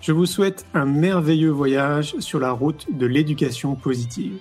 [0.00, 4.38] Je vous souhaite un merveilleux voyage sur la route de l'éducation positive.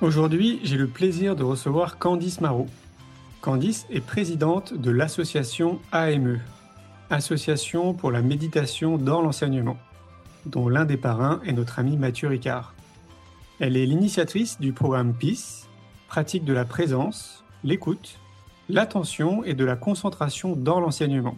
[0.00, 2.66] Aujourd'hui, j'ai le plaisir de recevoir Candice Marot.
[3.40, 6.40] Candice est présidente de l'association AME,
[7.10, 9.76] Association pour la méditation dans l'enseignement
[10.46, 12.74] dont l'un des parrains est notre ami Mathieu Ricard.
[13.60, 15.68] Elle est l'initiatrice du programme PIS,
[16.08, 18.18] pratique de la présence, l'écoute,
[18.68, 21.36] l'attention et de la concentration dans l'enseignement.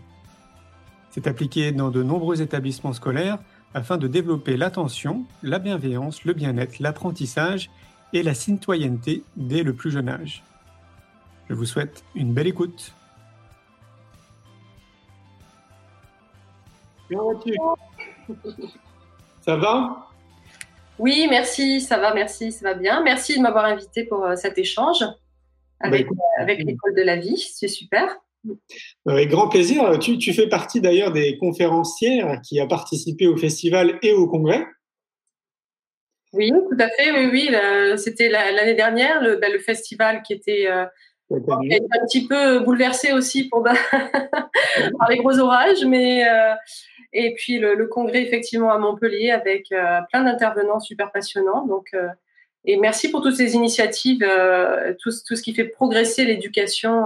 [1.15, 3.39] C'est appliqué dans de nombreux établissements scolaires
[3.73, 7.71] afin de développer l'attention, la bienveillance, le bien-être, l'apprentissage
[8.13, 10.43] et la citoyenneté dès le plus jeune âge.
[11.49, 12.93] Je vous souhaite une belle écoute.
[19.41, 20.09] Ça va?
[20.99, 23.05] Oui, merci, ça va, merci, ça va bien.
[23.05, 25.05] Merci de m'avoir invité pour euh, cet échange
[25.79, 28.17] avec, bah, euh, avec l'école de la vie, c'est super.
[29.07, 29.99] Avec grand plaisir.
[29.99, 34.65] Tu, tu fais partie d'ailleurs des conférencières qui a participé au festival et au congrès.
[36.33, 37.13] Oui, tout à fait.
[37.13, 37.99] Oui, oui.
[37.99, 40.85] C'était l'année dernière, le, ben, le, festival qui était euh,
[41.31, 43.63] un petit peu bouleversé aussi pour,
[44.99, 46.25] par les gros orages, mais
[47.15, 51.65] et puis le, congrès effectivement à Montpellier avec euh, plein d'intervenants super passionnants.
[51.67, 52.09] Donc, euh,
[52.65, 57.05] et merci pour toutes ces initiatives, euh, tout, tout, ce qui fait progresser l'éducation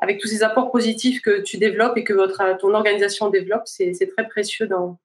[0.00, 3.62] avec tous ces apports positifs que tu développes et que votre, ton organisation développe.
[3.64, 4.98] C'est très précieux dans,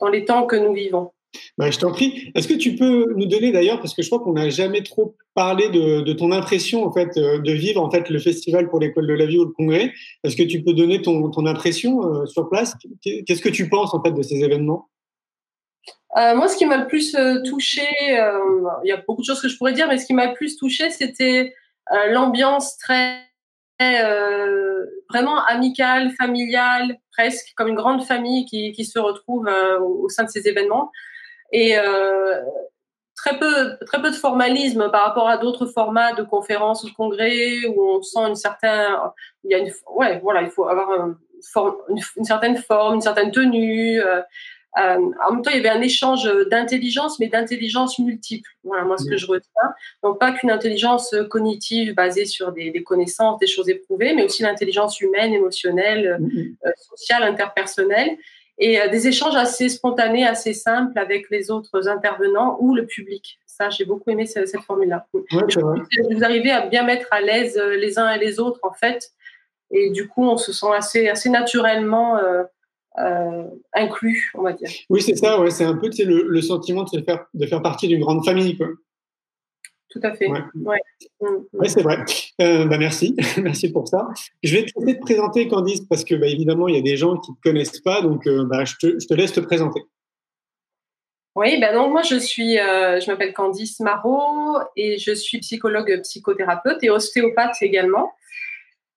[0.00, 1.12] dans les temps que nous vivons.
[1.58, 2.30] Bah, je t'en prie.
[2.34, 5.16] Est-ce que tu peux nous donner d'ailleurs, parce que je crois qu'on n'a jamais trop
[5.34, 9.06] parlé de, ton impression en fait euh, de vivre en fait le festival pour l'école
[9.06, 9.92] de la vie ou le congrès.
[10.24, 12.74] Est-ce que tu peux donner ton, impression euh, sur place?
[13.02, 14.88] Qu'est-ce que tu penses en fait de ces événements?
[16.16, 19.48] Euh, moi, ce qui m'a le plus touché, il y a beaucoup de choses que
[19.48, 21.52] je pourrais dire, mais ce qui m'a le plus touché, c'était
[22.10, 23.27] l'ambiance très
[23.80, 29.48] vraiment amicale, familiale, presque comme une grande famille qui, qui se retrouve
[29.80, 30.90] au sein de ces événements.
[31.52, 32.42] Et euh,
[33.16, 36.94] très peu très peu de formalisme par rapport à d'autres formats de conférences ou de
[36.94, 38.94] congrès où on sent une certaine
[39.44, 40.88] il y a une ouais voilà il faut avoir
[41.88, 44.22] une, certaine forme une certaine tenue euh, euh,
[44.76, 48.48] en même temps, il y avait un échange d'intelligence, mais d'intelligence multiple.
[48.62, 49.72] Voilà, moi, ce que je retiens.
[50.02, 54.42] Donc, pas qu'une intelligence cognitive basée sur des, des, connaissances, des choses éprouvées, mais aussi
[54.42, 56.18] l'intelligence humaine, émotionnelle,
[56.66, 58.16] euh, sociale, interpersonnelle
[58.58, 63.38] et euh, des échanges assez spontanés, assez simples avec les autres intervenants ou le public.
[63.46, 65.06] Ça, j'ai beaucoup aimé cette, formule-là.
[65.12, 69.12] vous arrivez à bien mettre à l'aise euh, les uns et les autres, en fait,
[69.70, 72.44] et du coup, on se sent assez, assez naturellement euh,
[73.00, 73.44] euh
[73.74, 74.68] inclus, on va dire.
[74.90, 77.62] Oui, c'est ça, ouais, c'est un peu le, le, sentiment de, se faire, de faire
[77.62, 78.56] partie d'une grande famille.
[78.56, 78.68] Quoi.
[79.90, 80.28] Tout à fait.
[80.28, 80.80] Ouais.
[81.20, 81.64] Mm, mm.
[81.64, 81.98] c'est vrai.
[82.40, 84.08] Euh, bah, merci, merci pour ça.
[84.42, 87.30] Je vais te présenter Candice parce que bah, évidemment il y a des gens qui
[87.30, 89.82] ne te connaissent pas, donc euh, bah, je, te, je, te, laisse te présenter.
[91.34, 96.82] Oui, ben donc moi je suis, je m'appelle Candice Marot et je suis psychologue, psychothérapeute
[96.82, 98.10] et ostéopathe également.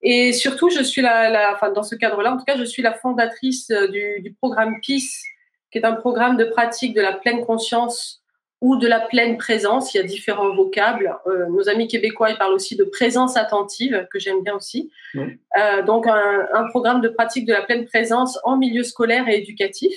[0.04, 2.82] Et surtout, je suis la, la enfin, dans ce cadre-là, en tout cas, je suis
[2.82, 5.24] la fondatrice du, du programme PIS,
[5.72, 8.22] qui est un programme de pratique de la pleine conscience
[8.62, 9.94] ou de la pleine présence.
[9.94, 11.18] Il y a différents vocables.
[11.26, 14.92] Euh, nos amis québécois, ils parlent aussi de présence attentive, que j'aime bien aussi.
[15.16, 19.38] Euh, donc, un, un, programme de pratique de la pleine présence en milieu scolaire et
[19.38, 19.94] éducatif.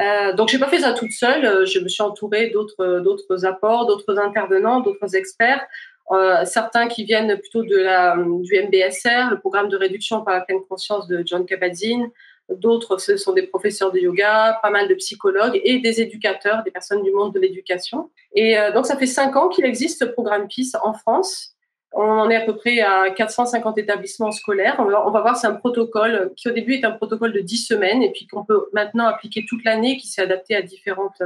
[0.00, 1.66] Euh, donc, j'ai pas fait ça toute seule.
[1.66, 5.66] Je me suis entourée d'autres, d'autres apports, d'autres intervenants, d'autres experts.
[6.10, 10.40] Euh, certains qui viennent plutôt de la, du MBSR, le programme de réduction par la
[10.40, 12.10] pleine conscience de John Kabat-Zinn,
[12.48, 16.70] D'autres, ce sont des professeurs de yoga, pas mal de psychologues et des éducateurs, des
[16.70, 18.10] personnes du monde de l'éducation.
[18.34, 21.54] Et euh, donc, ça fait cinq ans qu'il existe ce programme PIS en France.
[21.92, 24.76] On en est à peu près à 450 établissements scolaires.
[24.78, 28.02] On va, voir, c'est un protocole qui au début est un protocole de 10 semaines
[28.02, 31.22] et puis qu'on peut maintenant appliquer toute l'année, qui s'est adapté à différentes,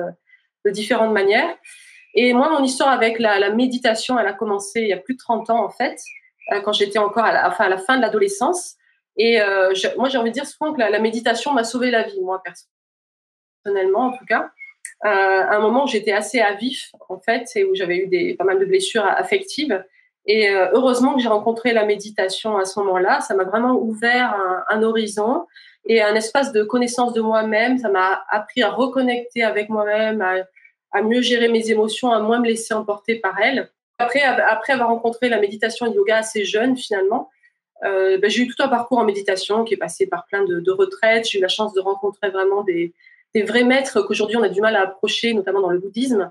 [0.65, 1.57] de différentes manières.
[2.15, 5.15] Et moi, mon histoire avec la, la, méditation, elle a commencé il y a plus
[5.15, 5.99] de 30 ans en fait,
[6.53, 8.77] euh, quand j'étais encore à la, enfin, à la fin de l'adolescence.
[9.17, 11.91] Et euh, je, moi, j'ai envie de dire souvent que la, la méditation m'a sauvé
[11.91, 12.43] la vie, moi
[13.65, 14.51] personnellement en tout cas.
[15.05, 18.07] Euh, à un moment où j'étais assez à vif en fait, et où j'avais eu
[18.07, 19.85] des, pas mal de blessures affectives.
[20.27, 23.21] Et euh, heureusement que j'ai rencontré la méditation à ce moment-là.
[23.21, 25.47] Ça m'a vraiment ouvert un, un, horizon
[25.85, 27.79] et un espace de connaissance de moi-même.
[27.79, 30.35] Ça m'a appris à reconnecter avec moi-même, à,
[30.93, 33.71] à, mieux gérer mes émotions, à moins me laisser emporter par elles.
[33.99, 37.31] Après, après avoir rencontré la méditation et le yoga assez jeune, finalement,
[37.85, 40.71] euh, ben, j'ai eu tout un parcours en méditation qui est passé par plein de,
[40.71, 41.29] retraites.
[41.29, 42.93] J'ai eu la chance de rencontrer vraiment des,
[43.35, 46.31] vrais maîtres qu'aujourd'hui on a du mal à approcher, notamment dans le bouddhisme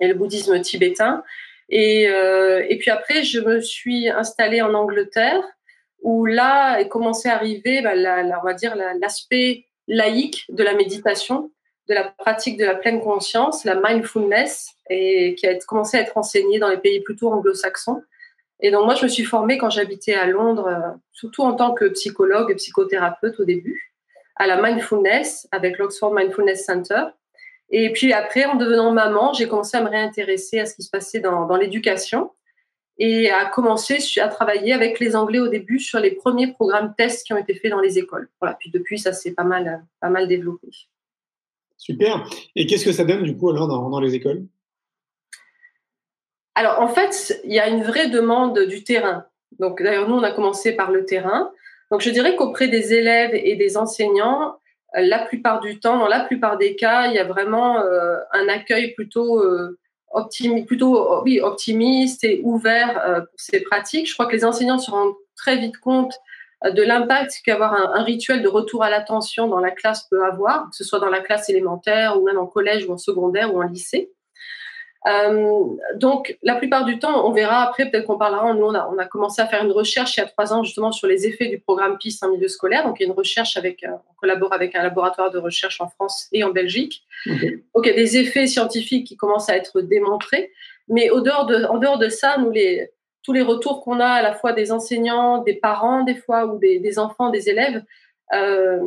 [0.00, 1.22] et le bouddhisme tibétain.
[1.68, 5.42] Et, euh, puis après, je me suis installée en Angleterre,
[6.02, 11.52] où là est commencé à arriver, la, on va dire, l'aspect laïque de la méditation,
[11.88, 16.16] de la pratique de la pleine conscience, la mindfulness, et qui a commencé à être
[16.16, 18.02] enseignée dans les pays plutôt anglo-saxons.
[18.60, 21.74] Et donc moi, je me suis formée quand j'habitais à Londres, euh, surtout en tant
[21.74, 23.92] que psychologue et psychothérapeute au début,
[24.36, 27.04] à la mindfulness avec l'Oxford Mindfulness Center.
[27.70, 30.90] Et puis après, en devenant maman, j'ai commencé à me réintéresser à ce qui se
[30.90, 32.30] passait dans, dans l'éducation
[32.98, 37.26] et à commencer à travailler avec les Anglais au début sur les premiers programmes tests
[37.26, 38.28] qui ont été faits dans les écoles.
[38.40, 38.56] Voilà.
[38.60, 40.68] Puis depuis, ça s'est pas mal, pas mal développé.
[41.82, 42.24] Super.
[42.54, 44.46] Et qu'est-ce que ça donne du coup alors dans, les écoles?
[46.54, 49.24] Alors en fait, il y a une vraie demande du terrain.
[49.58, 51.50] Donc d'ailleurs, nous, on a commencé par le terrain.
[51.90, 54.58] Donc je dirais qu'auprès des élèves et des enseignants,
[54.94, 58.46] la plupart du temps, dans la plupart des cas, il y a vraiment euh, un
[58.46, 59.76] accueil plutôt, euh,
[61.24, 64.08] oui, optimiste et ouvert euh, pour ces pratiques.
[64.08, 66.18] Je crois que les enseignants se rendent très vite compte euh,
[66.70, 70.70] de l'impact qu'avoir un, un, rituel de retour à l'attention dans la classe peut avoir,
[70.70, 73.62] que ce soit dans la classe élémentaire ou même en collège ou en secondaire ou
[73.62, 74.12] en lycée.
[75.08, 75.64] Euh,
[75.96, 78.98] donc, la plupart du temps, on verra après, peut-être qu'on parlera, nous, on a, on
[78.98, 81.48] a, commencé à faire une recherche il y a trois ans justement sur les effets
[81.48, 82.84] du programme PIS en milieu scolaire.
[82.84, 85.80] Donc, il y a une recherche avec, euh, on collabore avec un laboratoire de recherche
[85.80, 87.02] en France et en Belgique.
[87.26, 87.64] Okay.
[87.74, 90.52] Donc, il y a des effets scientifiques qui commencent à être démontrés.
[90.88, 92.90] Mais au dehors de, en dehors de ça, nous, les,
[93.22, 96.58] tous les retours qu'on a à la fois des enseignants, des parents, des fois, ou
[96.58, 97.82] des, des enfants, des élèves,
[98.34, 98.80] euh,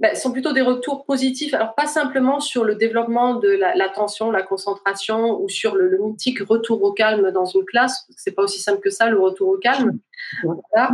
[0.00, 1.52] ben, sont plutôt des retours positifs.
[1.52, 5.98] Alors, pas simplement sur le développement de l'attention, la, la, concentration ou sur le, le,
[5.98, 8.06] mythique retour au calme dans une classe.
[8.16, 9.98] C'est pas aussi simple que ça, le retour au calme.
[10.42, 10.92] Voilà.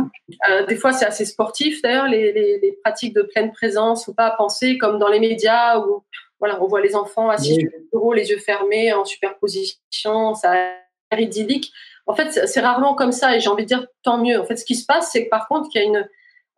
[0.49, 1.81] Euh, des fois, c'est assez sportif.
[1.81, 5.79] D'ailleurs, les, les, les, pratiques de pleine présence, faut pas penser comme dans les médias
[5.79, 6.03] où
[6.39, 7.61] voilà, on voit les enfants assis oui.
[7.61, 10.33] sur le bureau, les yeux fermés, en superposition.
[10.35, 11.71] Ça a l'air idyllique.
[12.07, 14.39] En fait, c'est rarement comme ça et j'ai envie de dire tant mieux.
[14.39, 16.07] En fait, ce qui se passe, c'est que par contre, il y a une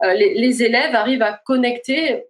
[0.04, 2.24] euh, les, les, élèves arrivent à connecter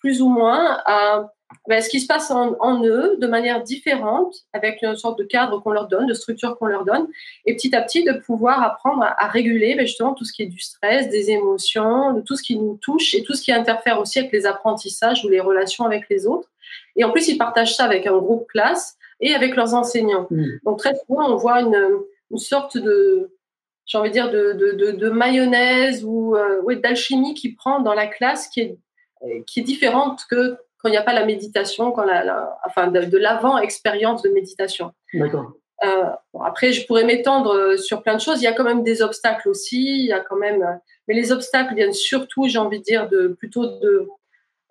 [0.00, 1.30] plus ou moins à
[1.68, 5.24] ben, ce qui se passe en, en, eux de manière différente, avec une sorte de
[5.24, 7.06] cadre qu'on leur donne, de structure qu'on leur donne,
[7.44, 10.42] et petit à petit de pouvoir apprendre à, à réguler ben, justement tout ce qui
[10.42, 13.52] est du stress, des émotions, de tout ce qui nous touche et tout ce qui
[13.52, 16.48] interfère aussi avec les apprentissages ou les relations avec les autres.
[16.96, 20.26] Et en plus, ils partagent ça avec un groupe classe et avec leurs enseignants.
[20.30, 20.44] Mmh.
[20.64, 21.76] Donc très souvent, on voit une,
[22.30, 23.32] une sorte de,
[23.86, 27.80] j'ai envie de dire, de, de, de, de mayonnaise ou euh, ouais, d'alchimie qui prend
[27.80, 28.78] dans la classe qui est,
[29.46, 32.88] qui est différente que quand il n'y a pas la méditation, quand la, la enfin
[32.88, 34.92] de, l'avant-expérience de méditation.
[35.14, 35.52] D'accord.
[35.84, 38.40] Euh, bon, après, je pourrais m'étendre euh, sur plein de choses.
[38.40, 39.82] Il y a quand même des obstacles aussi.
[39.82, 40.74] Il y a quand même, euh,
[41.06, 44.08] mais les obstacles viennent surtout, j'ai envie de dire, de plutôt de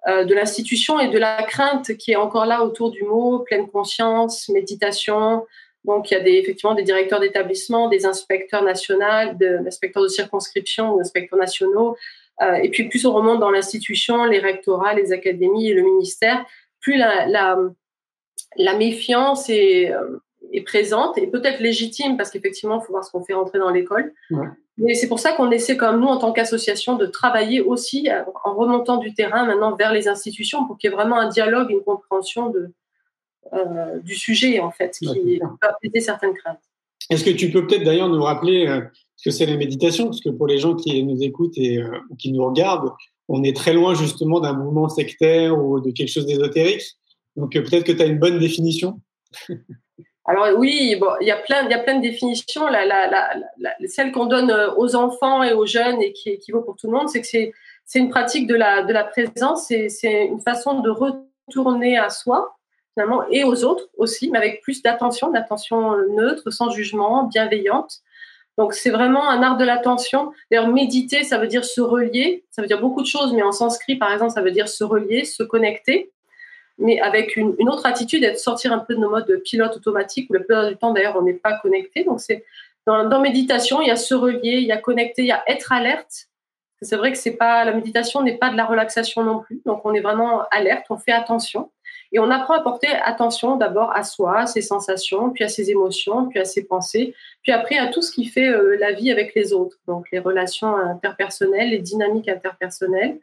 [0.07, 3.67] euh, de l'institution et de la crainte qui est encore là autour du mot pleine
[3.67, 5.47] conscience, méditation,
[5.85, 10.07] donc, il y a des, effectivement des directeurs d'établissement, des inspecteurs nationaux, des inspecteurs de
[10.07, 11.95] circonscription ou inspecteurs nationaux.
[12.41, 16.45] Euh, et puis, plus on remonte dans l'institution, les rectorats, les académies et le ministère,
[16.81, 17.57] plus la, la,
[18.57, 23.11] la méfiance est, euh, est, présente et peut-être légitime parce qu'effectivement, il faut voir ce
[23.11, 24.13] qu'on fait rentrer dans l'école.
[24.31, 24.47] Ouais.
[24.77, 28.23] Mais c'est pour ça qu'on essaie, comme nous, en tant qu'association, de travailler aussi euh,
[28.43, 31.69] en remontant du terrain maintenant vers les institutions pour qu'il y ait vraiment un dialogue,
[31.69, 32.71] une compréhension de,
[33.53, 36.59] euh, du sujet, en fait, qui peut apaiser certaines craintes.
[37.09, 38.81] Est-ce que tu peux peut-être d'ailleurs nous rappeler euh,
[39.15, 40.05] ce que c'est la méditation?
[40.05, 42.93] Parce que pour les gens qui nous écoutent et euh, qui nous regardent,
[43.27, 46.81] on est très loin justement d'un mouvement sectaire ou de quelque chose d'ésotérique.
[47.35, 48.99] Donc peut-être que tu as une bonne définition
[50.25, 52.67] alors oui, bon, il y a plein, il y a plein de définitions.
[52.67, 56.51] La, la, la, la celle qu'on donne aux enfants et aux jeunes et qui, qui
[56.51, 59.67] vaut pour tout le monde, c'est que c'est, une pratique de la, de la présence.
[59.67, 62.55] C'est, c'est une façon de retourner à soi,
[63.29, 68.01] et aux autres aussi, mais avec plus d'attention, d'attention neutre, sans jugement, bienveillante,
[68.57, 70.31] Donc c'est vraiment un art de l'attention.
[70.49, 72.45] D'ailleurs, méditer, ça veut dire se relier.
[72.51, 74.83] Ça veut dire beaucoup de choses, mais en sanskrit, par exemple, ça veut dire se
[74.83, 76.11] relier, se connecter.
[76.77, 80.29] Mais avec une, autre attitude, être sortir un peu de nos modes de pilote automatique,
[80.29, 82.05] où la plupart du temps, d'ailleurs, on n'est pas connecté.
[82.05, 82.45] Donc c'est
[82.85, 85.43] dans, dans méditation, il y a se relier, il y a connecter, il y a
[85.47, 86.27] être alerte.
[86.81, 89.61] C'est vrai que c'est pas la méditation n'est pas de la relaxation non plus.
[89.65, 91.71] Donc on est vraiment alerte, on fait attention.
[92.15, 95.69] Et on apprend à porter attention d'abord à soi, à ses sensations, puis à ses
[95.69, 99.11] émotions, puis à ses pensées, puis après à tout ce qui fait euh, la vie
[99.11, 103.19] avec les autres, donc les relations interpersonnelles, les dynamiques interpersonnelles.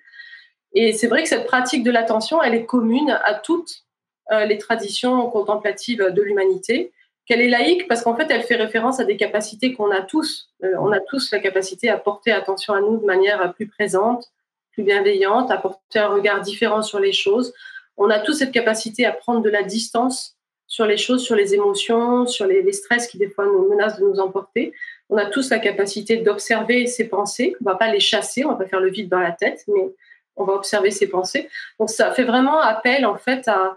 [0.74, 3.84] Et c'est vrai que cette pratique de l'attention, elle est commune à toutes
[4.30, 6.92] euh, les traditions contemplatives de l'humanité,
[7.24, 10.50] qu'elle est laïque parce qu'en fait, elle fait référence à des capacités qu'on a tous.
[10.64, 14.26] Euh, on a tous la capacité à porter attention à nous de manière plus présente,
[14.72, 17.54] plus bienveillante, à porter un regard différent sur les choses,
[17.96, 21.54] on a tous cette capacité à prendre de la distance sur les choses, sur les
[21.54, 24.72] émotions, sur les, stress qui des fois nous menacent de nous emporter.
[25.10, 27.54] On a tous la capacité d'observer ses pensées.
[27.60, 29.92] On va pas les chasser, on va pas faire le vide dans la tête, mais
[30.36, 31.48] on va observer ses pensées.
[31.78, 33.76] Donc ça fait vraiment appel en fait à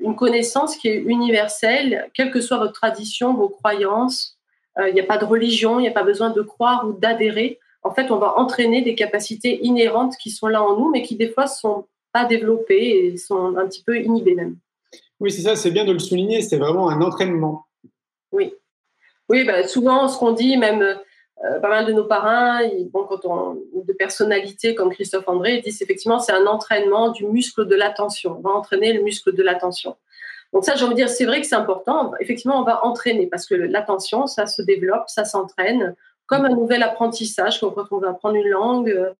[0.00, 4.38] une connaissance qui est universelle, quelle que soit votre tradition, vos croyances.
[4.78, 6.92] Euh, il n'y a pas de religion, il n'y a pas besoin de croire ou
[6.92, 7.58] d'adhérer.
[7.82, 11.16] En fait, on va entraîner des capacités inhérentes qui sont là en nous, mais qui
[11.16, 14.56] des fois sont pas développés et sont un petit peu inhibés même.
[15.20, 17.66] Oui, c'est ça, c'est bien de le souligner, c'est vraiment un entraînement.
[18.32, 18.54] Oui.
[19.28, 22.60] Oui, bah, souvent, ce qu'on dit, même euh, pas mal de nos parrains,
[22.92, 27.26] bon, quand on, de personnalités comme Christophe André, ils disent effectivement c'est un entraînement du
[27.26, 28.36] muscle de l'attention.
[28.38, 29.96] On va entraîner le muscle de l'attention.
[30.52, 32.12] Donc ça, j'ai envie de dire, c'est vrai que c'est important.
[32.20, 35.94] Effectivement, on va entraîner parce que l'attention, ça se développe, ça s'entraîne,
[36.26, 37.60] comme un nouvel apprentissage.
[37.60, 39.14] Quand on va apprendre une langue,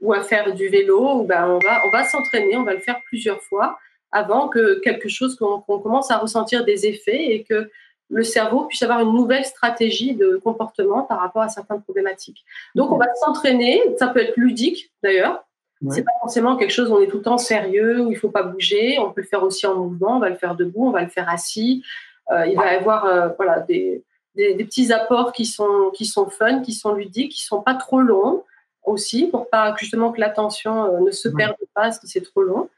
[0.00, 3.00] ou à faire du vélo, ben on va, on va s'entraîner, on va le faire
[3.06, 3.78] plusieurs fois
[4.14, 7.70] avant que quelque chose qu'on commence à ressentir des effets et que
[8.10, 12.44] le cerveau puisse avoir une nouvelle stratégie de comportement par rapport à certaines problématiques.
[12.76, 13.82] Donc, on va s'entraîner.
[13.98, 15.44] Ça peut être ludique, d'ailleurs.
[15.90, 18.30] C'est pas forcément quelque chose où on est tout le temps sérieux, où il faut
[18.30, 18.98] pas bouger.
[19.00, 20.16] On peut le faire aussi en mouvement.
[20.16, 21.82] On va le faire debout, on va le faire assis.
[22.30, 24.02] Euh, il va y avoir euh, voilà, des,
[24.34, 27.74] des, des, petits apports qui sont, qui sont fun, qui sont ludiques, qui sont pas
[27.74, 28.44] trop longs
[28.84, 32.68] aussi, pour pas justement que l'attention euh, ne se perde pas si c'est trop long.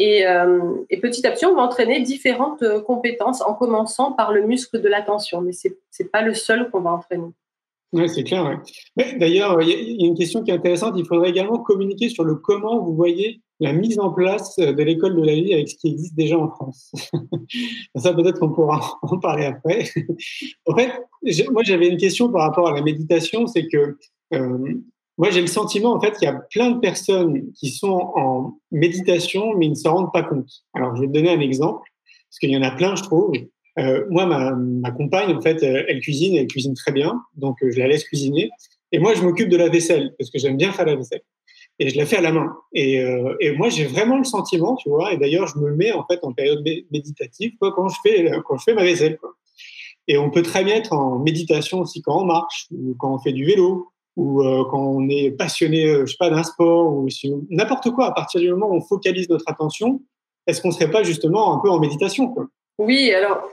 [0.00, 4.46] Euh, et, petit à petit, on va entraîner différentes euh, compétences en commençant par le
[4.46, 7.30] muscle de l'attention, mais ce n'est pas le seul qu'on va entraîner.
[7.92, 8.60] Oui, c'est clair.
[9.16, 10.94] D'ailleurs, il y, a une question qui est intéressante.
[10.98, 15.16] Il faudrait également communiquer sur le comment vous voyez la mise en place de l'école
[15.16, 16.92] de la vie avec ce qui existe déjà en France.
[17.96, 19.84] Ça, peut-être qu'on pourra en parler après.
[20.66, 20.92] en fait,
[21.50, 23.46] moi, j'avais une question par rapport à la méditation.
[23.46, 23.96] C'est que
[25.18, 28.56] moi, j'ai le sentiment, en fait, qu'il y a plein de personnes qui sont en
[28.70, 30.48] méditation, mais ils ne s'en rendent pas compte.
[30.74, 31.90] Alors, je vais te donner un exemple,
[32.30, 33.32] parce qu'il y en a plein, je trouve.
[33.80, 37.80] Euh, moi, ma, compagne, en fait, elle cuisine, elle cuisine très bien, donc euh, je
[37.80, 38.48] la laisse cuisiner.
[38.92, 41.22] Et moi, je m'occupe de la vaisselle, parce que j'aime bien faire la vaisselle.
[41.80, 42.54] Et je la fais à la main.
[42.72, 46.06] Et, euh, moi, j'ai vraiment le sentiment, tu vois, et d'ailleurs, je me mets, en
[46.06, 49.18] fait, en période méditative, quand je fais, quand je fais ma vaisselle.
[50.06, 53.18] Et on peut très bien être en méditation aussi quand on marche, ou quand on
[53.18, 56.92] fait du vélo, ou euh, quand on est passionné, euh, je sais pas, d'un sport
[56.92, 57.08] ou
[57.50, 58.06] n'importe quoi.
[58.06, 60.02] À partir du moment où on focalise notre attention,
[60.48, 62.48] est-ce qu'on serait pas justement un peu en méditation quoi?
[62.78, 63.48] Oui, alors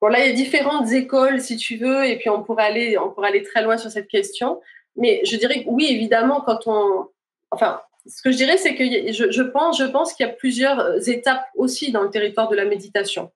[0.00, 2.96] bon là il y a différentes écoles si tu veux, et puis on pourrait aller,
[2.96, 4.60] on pourrait aller très loin sur cette question.
[4.94, 7.08] Mais je dirais que oui, évidemment, quand on,
[7.50, 10.78] enfin, ce que je dirais, c'est que je, pense, je pense qu'il y a plusieurs
[10.78, 13.32] euh, étapes aussi dans le territoire de la méditation.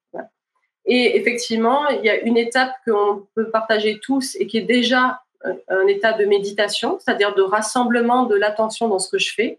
[0.85, 5.21] Et effectivement, il y a une étape qu'on peut partager tous et qui est déjà
[5.69, 9.59] un état de méditation, c'est-à-dire de rassemblement de l'attention dans ce que je fais,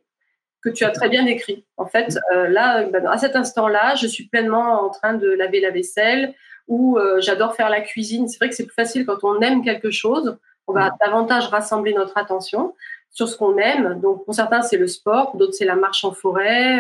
[0.64, 1.66] que tu as très bien décrit.
[1.78, 5.60] En fait, euh, là, ben, à cet instant-là, je suis pleinement en train de laver
[5.60, 6.34] la vaisselle
[6.68, 8.28] ou euh, j'adore faire la cuisine.
[8.28, 10.38] C'est vrai que c'est plus facile quand on aime quelque chose.
[10.68, 12.74] On va davantage rassembler notre attention
[13.12, 14.00] sur ce qu'on aime.
[14.02, 16.80] Donc, pour certains, c'est le sport, pour d'autres, c'est la marche en forêt.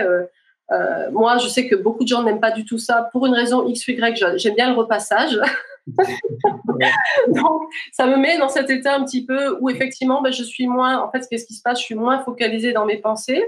[0.72, 3.34] Euh, moi, je sais que beaucoup de gens n'aiment pas du tout ça pour une
[3.34, 4.38] raison X ou Y.
[4.38, 5.38] J'aime bien le repassage.
[5.88, 10.68] Donc, ça me met dans cet état un petit peu où effectivement, ben, je suis
[10.68, 11.80] moins, en fait, qu'est-ce qui se passe?
[11.80, 13.44] Je suis moins focalisée dans mes pensées.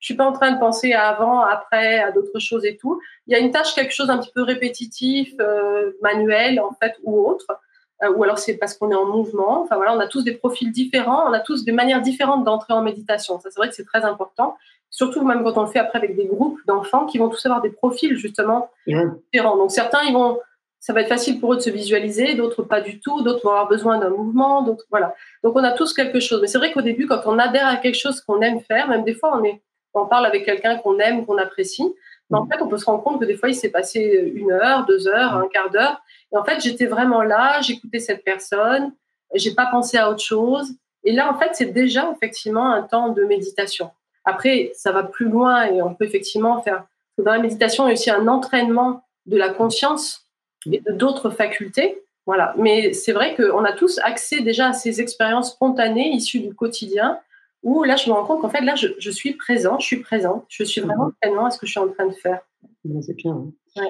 [0.00, 3.00] Je suis pas en train de penser à avant, après, à d'autres choses et tout.
[3.26, 6.94] Il y a une tâche, quelque chose un petit peu répétitif, euh, manuel en fait,
[7.02, 7.46] ou autre.
[8.04, 9.62] Euh, ou alors c'est parce qu'on est en mouvement.
[9.62, 12.74] Enfin voilà, on a tous des profils différents, on a tous des manières différentes d'entrer
[12.74, 13.40] en méditation.
[13.40, 14.56] Ça, c'est vrai que c'est très important.
[14.90, 17.60] Surtout même quand on le fait après avec des groupes d'enfants qui vont tous avoir
[17.60, 19.56] des profils justement différents.
[19.56, 20.38] Donc certains, ils vont
[20.80, 23.50] ça va être facile pour eux de se visualiser, d'autres pas du tout, d'autres vont
[23.50, 25.14] avoir besoin d'un mouvement, d'autres voilà.
[25.42, 26.40] Donc on a tous quelque chose.
[26.40, 29.04] Mais c'est vrai qu'au début, quand on adhère à quelque chose qu'on aime faire, même
[29.04, 29.60] des fois on est,
[29.94, 31.94] on parle avec quelqu'un qu'on aime, qu'on apprécie,
[32.30, 34.52] mais en fait on peut se rendre compte que des fois il s'est passé une
[34.52, 36.00] heure, deux heures, un quart d'heure,
[36.32, 38.92] et en fait j'étais vraiment là, j'écoutais cette personne,
[39.34, 40.72] j'ai pas pensé à autre chose.
[41.04, 43.90] Et là, en fait, c'est déjà effectivement un temps de méditation.
[44.24, 46.84] Après, ça va plus loin et on peut effectivement faire.
[47.18, 50.27] Dans la méditation, il y a aussi un entraînement de la conscience
[50.66, 52.02] d'autres facultés.
[52.26, 52.54] Voilà.
[52.58, 57.18] Mais c'est vrai qu'on a tous accès déjà à ces expériences spontanées issues du quotidien
[57.62, 60.44] où là, je me rends compte qu'en fait, là, je, suis présent, je suis présente,
[60.48, 61.12] je suis vraiment mhm.
[61.20, 62.40] pleinement à ce que je suis en train de faire.
[63.00, 63.44] C'est bien.
[63.76, 63.82] Hein.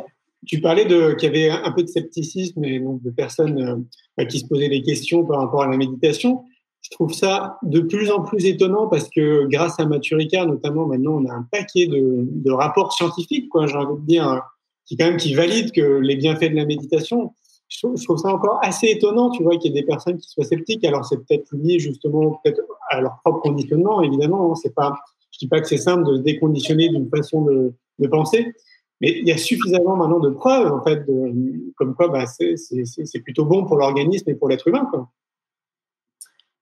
[0.46, 3.76] Tu parlais de qu'il y avait un peu de scepticisme et donc de personnes euh,
[4.16, 6.44] bah, qui se posaient des questions par rapport à la méditation.
[6.80, 11.20] Je trouve ça de plus en plus étonnant parce que grâce à Maturika, notamment, maintenant,
[11.20, 14.42] on a un paquet de, de rapports scientifiques, quoi, j'ai envie de dire,
[14.88, 17.35] qui quand même qui valident que les bienfaits de la méditation
[17.68, 20.45] je trouve, ça encore assez étonnant, tu vois, qu'il y ait des personnes qui soient
[20.45, 20.85] sceptiques.
[20.85, 24.52] Alors, c'est peut-être lié justement peut-être à leur propre conditionnement, évidemment.
[24.52, 24.54] Hein.
[24.54, 24.95] C'est pas,
[25.33, 27.75] je dis pas que c'est simple de se déconditionner d'une façon de,
[28.09, 28.54] penser,
[29.00, 33.21] mais il y a suffisamment maintenant de preuves, en fait, de, comme quoi bah, c'est
[33.23, 34.87] plutôt bon pour l'organisme et pour l'être humain.
[34.90, 35.11] Quoi.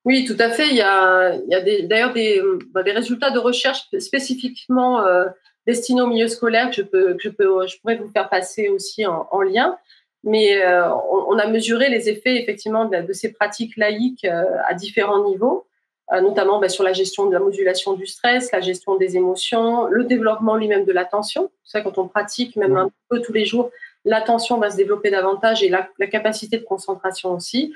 [0.05, 0.69] Oui, tout à fait.
[0.71, 2.41] Il y a, a d'ailleurs des,
[2.73, 5.27] bah, des, résultats de recherche spécifiquement euh,
[5.67, 8.69] destinés au milieu scolaire que je, peux, que je, peux, je pourrais vous faire passer
[8.69, 9.79] aussi en, en lien
[10.27, 15.25] mais euh, on, a mesuré les effets effectivement de, ces pratiques laïques euh, à différents
[15.25, 15.67] niveaux,
[16.13, 19.87] euh, notamment bah, sur la gestion de la modulation du stress, la gestion des émotions,
[19.87, 21.49] le développement lui-même de l'attention.
[21.63, 23.71] C'est quand on pratique même un peu tous les jours,
[24.05, 27.73] l'attention va se développer davantage et la, la, capacité de concentration aussi.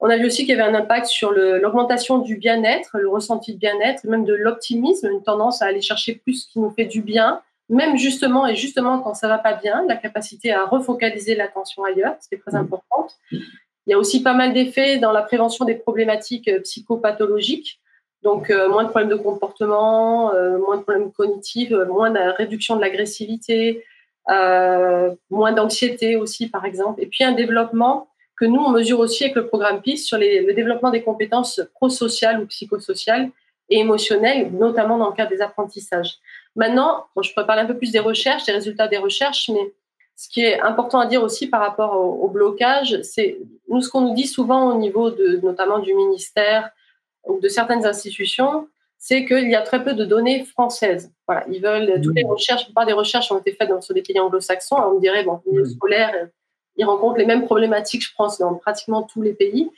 [0.00, 3.54] On a vu aussi qu'il y avait un impact sur l'augmentation du bien-être, le ressenti
[3.54, 6.86] de bien-être, même de l'optimisme, une tendance à aller chercher plus ce qui nous fait
[6.86, 11.34] du bien, même justement et justement quand ça va pas bien, la capacité à refocaliser
[11.34, 12.62] l'attention ailleurs, c'est très mmh.
[12.62, 13.14] importante.
[13.86, 17.80] Il y a aussi pas mal d'effets dans la prévention des problématiques euh, psychopathologiques.
[18.22, 22.76] Donc, euh, moins de problèmes de comportement, euh, moins de problèmes cognitifs, moins de réduction
[22.76, 23.84] de l'agressivité,
[24.28, 27.02] moins d'anxiété aussi, par exemple.
[27.02, 28.09] Et puis, un développement
[28.40, 32.40] que nous, on mesure aussi avec le programme PIS sur le développement des compétences prosociales
[32.40, 33.30] ou psychosociales
[33.68, 36.16] et émotionnelles, notamment dans le cadre des apprentissages.
[36.56, 39.74] Maintenant, je pourrais parler un peu plus des recherches, des résultats des recherches, mais
[40.16, 44.00] ce qui est important à dire aussi par rapport au, blocage, c'est nous ce qu'on
[44.00, 46.70] nous dit souvent au niveau de notamment du ministère
[47.26, 51.12] ou de certaines institutions, c'est qu'il y a très peu de données françaises.
[51.26, 53.94] Voilà, ils veulent toutes les recherches, la plupart des recherches ont été faites dans, sur
[53.94, 54.76] des pays anglo-saxons.
[54.76, 56.28] On dirait bon, milieu scolaire,
[56.76, 59.70] ils rencontrent les mêmes problématiques, je pense, dans pratiquement tous les pays.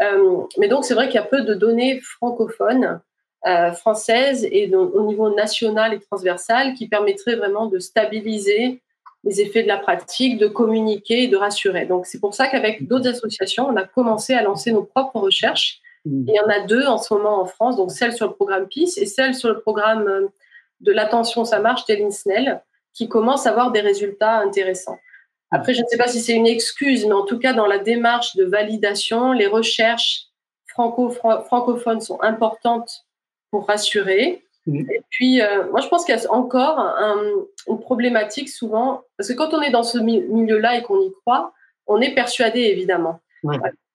[0.00, 3.00] Euh, mais donc c'est vrai qu'il y a peu de données francophones
[3.46, 8.80] euh, française et au niveau national et transversal qui permettrait vraiment de stabiliser
[9.24, 11.86] les effets de la pratique, de communiquer et de rassurer.
[11.86, 15.80] Donc c'est pour ça qu'avec d'autres associations, on a commencé à lancer nos propres recherches.
[16.04, 16.24] Mmh.
[16.28, 18.68] il y en a deux en ce moment en France, donc celle sur le programme
[18.68, 20.28] PIS et celle sur le programme euh,
[20.80, 22.62] de l'attention, ça marche d'Eline Snell,
[22.94, 24.98] qui commence à avoir des résultats intéressants.
[25.50, 27.78] Après, je ne sais pas si c'est une excuse, mais en tout cas, dans la
[27.78, 30.26] démarche de validation, les recherches
[30.68, 33.06] franco francophones sont importantes
[33.50, 34.44] pour rassurer.
[34.66, 34.90] Mm.
[34.90, 36.78] Et puis, euh, moi, je pense qu'il y a encore
[37.66, 41.52] une problématique souvent, parce que quand on est dans ce milieu-là et qu'on y croit,
[41.86, 43.20] on est persuadé, évidemment.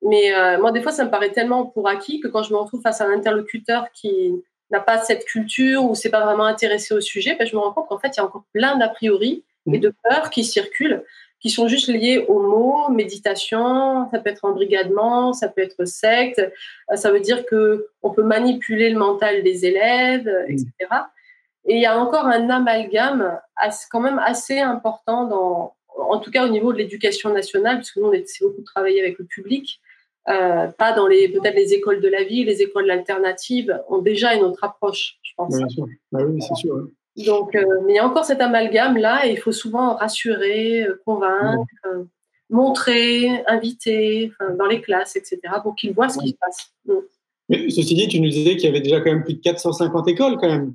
[0.01, 2.57] Mais euh, moi, des fois, ça me paraît tellement pour acquis que quand je me
[2.57, 4.33] retrouve face à un interlocuteur qui
[4.71, 7.71] n'a pas cette culture ou s'est pas vraiment intéressé au sujet, ben, je me rends
[7.71, 9.79] compte qu'en fait, il y a encore plein d'a priori et mm.
[9.79, 11.03] de peurs qui circulent
[11.43, 16.39] qui sont juste liés aux mots, méditation, ça peut être embrigadement, ça peut être secte,
[16.39, 20.67] euh, ça veut dire que on peut manipuler le mental des élèves, etc.
[21.65, 23.37] Et il y a encore un amalgame
[23.91, 28.07] quand même assez important dans, en tout cas au niveau de l'éducation nationale, puisque nous
[28.07, 29.81] on essaie beaucoup de travailler avec le public,
[30.29, 34.33] euh, pas dans les peut-être les écoles de la vie, les écoles alternatives ont déjà
[34.33, 35.57] une autre approche, je pense.
[35.57, 35.85] Bien sûr.
[36.13, 36.87] Bah oui, c'est sûr.
[37.17, 40.83] Donc, euh, mais il y a encore cet amalgame là, et il faut souvent rassurer,
[40.83, 42.03] euh, convaincre, euh,
[42.49, 46.71] montrer, inviter dans les classes, etc., pour qu'ils voient ce qui se passe.
[46.85, 46.93] Mm.
[47.49, 50.07] Mais ceci dit, tu nous disais qu'il y avait déjà quand même plus de 450
[50.07, 50.73] écoles quand même.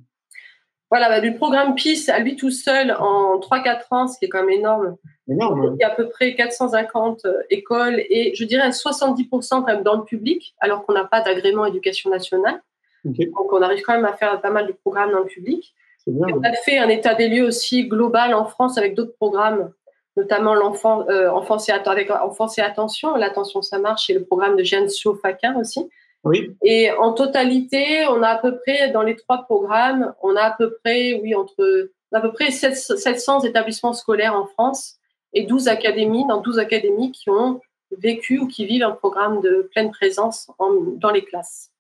[0.91, 4.29] Voilà, bah, du programme PIS à lui tout seul en 3-4 ans, ce qui est
[4.29, 4.97] quand même énorme.
[5.29, 5.77] énorme.
[5.79, 9.97] Il y a à peu près 450 écoles et je dirais 70% quand même dans
[9.97, 12.63] le public, alors qu'on n'a pas d'agrément éducation nationale.
[13.05, 15.75] Donc on arrive quand même à faire pas mal de programmes dans le public.
[16.09, 19.73] On a fait un état des lieux aussi global en France avec d'autres programmes,
[20.17, 24.57] notamment l'enfant, euh, enfance, et, avec enfance et attention, l'attention ça marche et le programme
[24.57, 24.89] de Jeanne
[25.23, 25.89] Faquin aussi.
[26.25, 26.57] Oui.
[26.63, 30.51] Et en totalité, on a à peu près dans les trois programmes, on a à
[30.51, 34.97] peu près, oui, entre à peu près 700 établissements scolaires en France
[35.33, 37.61] et 12 académies, dans 12 académies qui ont
[37.97, 41.71] vécu ou qui vivent un programme de pleine présence dans les classes.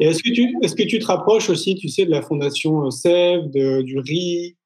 [0.00, 3.50] Est-ce que, tu, est-ce que tu te rapproches aussi, tu sais, de la fondation SEV,
[3.50, 4.56] de, du RI,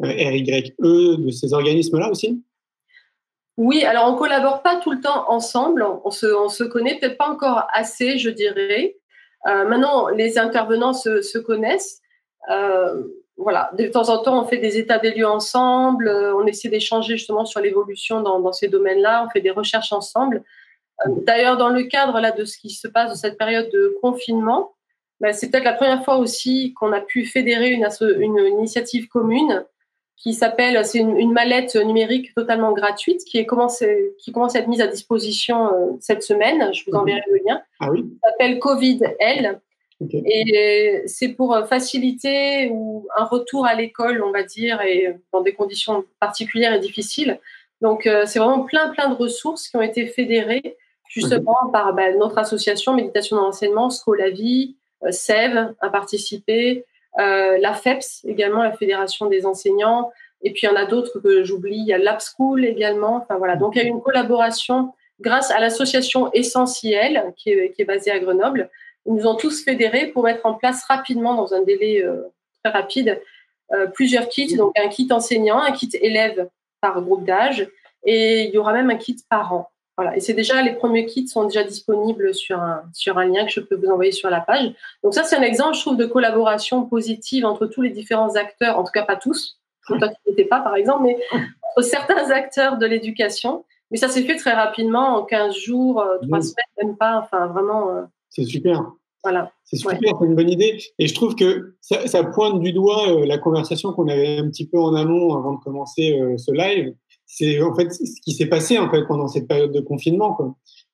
[0.00, 2.42] RYE, de ces organismes-là aussi?
[3.56, 5.84] Oui, alors on collabore pas tout le temps ensemble.
[6.04, 8.96] On se, se connaît peut-être pas encore assez, je dirais.
[9.46, 12.00] Euh, maintenant, les intervenants se, se connaissent.
[12.50, 13.02] Euh,
[13.36, 16.08] voilà, de temps en temps, on fait des états des lieux ensemble.
[16.08, 19.26] Euh, on essaie d'échanger justement sur l'évolution dans, ces domaines-là.
[19.26, 20.42] On fait des recherches ensemble.
[21.06, 23.96] Euh, d'ailleurs, dans le cadre là de ce qui se passe de cette période de
[24.02, 24.72] confinement,
[25.20, 27.86] ben, c'est peut-être la première fois aussi qu'on a pu fédérer une,
[28.20, 29.64] une initiative commune
[30.16, 34.68] qui s'appelle, c'est une, mallette numérique totalement gratuite qui, est commencé, qui commence à être
[34.68, 36.72] mise à disposition euh, cette semaine.
[36.74, 37.62] Je vous enverrai le lien.
[37.80, 38.04] Ah oui.
[38.22, 39.60] Ça s'appelle Covid-L.
[40.12, 45.52] Et c'est pour faciliter ou un retour à l'école, on va dire, et dans des
[45.52, 47.38] conditions particulières et difficiles.
[47.80, 50.76] Donc, euh, c'est vraiment plein, plein de ressources qui ont été fédérées
[51.10, 56.86] justement par bah, notre association Méditation dans l'enseignement, Scolavie, euh, SEV a participé,
[57.18, 60.12] euh, la FEPS également, la Fédération des enseignants.
[60.42, 61.78] Et puis il y en a d'autres que j'oublie.
[61.78, 63.16] Il y a l'AppSchool également.
[63.16, 63.56] Enfin voilà.
[63.56, 68.12] Donc il y a une collaboration grâce à l'association Essentielle qui est, qui est, basée
[68.12, 68.70] à Grenoble.
[69.04, 72.22] Ils nous ont tous fédérés pour mettre en place rapidement, dans un délai euh,
[72.62, 73.20] très rapide,
[73.94, 74.56] plusieurs kits.
[74.56, 76.48] Donc un kit enseignant, un kit élève
[76.80, 77.68] par groupe d'âge,
[78.04, 79.70] et il y aura même un kit parent.
[80.00, 80.16] Voilà.
[80.16, 83.52] Et c'est déjà, les premiers kits sont déjà disponibles sur un, sur un lien que
[83.52, 84.72] je peux vous envoyer sur la page.
[85.04, 88.78] Donc ça, c'est un exemple, je trouve, de collaboration positive entre tous les différents acteurs,
[88.78, 91.18] en tout cas pas tous, toi qui n'étais pas par exemple, mais
[91.76, 93.66] entre certains acteurs de l'éducation.
[93.90, 97.48] Mais ça s'est fait très rapidement, en 15 jours, 3 euh, semaines, même pas, enfin
[97.48, 97.90] vraiment.
[97.90, 98.92] Euh, c'est super.
[99.22, 99.52] Voilà.
[99.64, 100.78] C'est super, c'est une bonne idée.
[100.98, 104.48] Et je trouve que ça, ça pointe du doigt euh, la conversation qu'on avait un
[104.48, 106.94] petit peu en amont avant de commencer ce live
[107.32, 110.36] c'est en fait ce qui s'est passé en fait pendant cette période de confinement.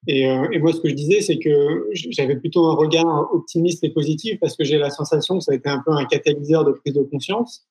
[0.07, 3.83] Et, euh, et, moi, ce que je disais, c'est que j'avais plutôt un regard optimiste
[3.83, 6.65] et positif parce que j'ai la sensation que ça a été un peu un catalyseur
[6.65, 7.65] de prise de conscience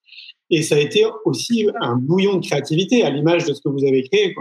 [0.49, 3.85] et ça a été aussi un bouillon de créativité à l'image de ce que vous
[3.85, 4.35] avez créé.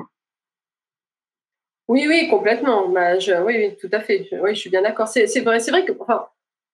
[1.86, 2.88] Oui, oui, complètement.
[2.88, 4.26] Bah, je, oui, tout à fait.
[4.42, 5.06] Oui, je suis bien d'accord.
[5.06, 6.26] C'est, vrai, c'est vrai que, enfin,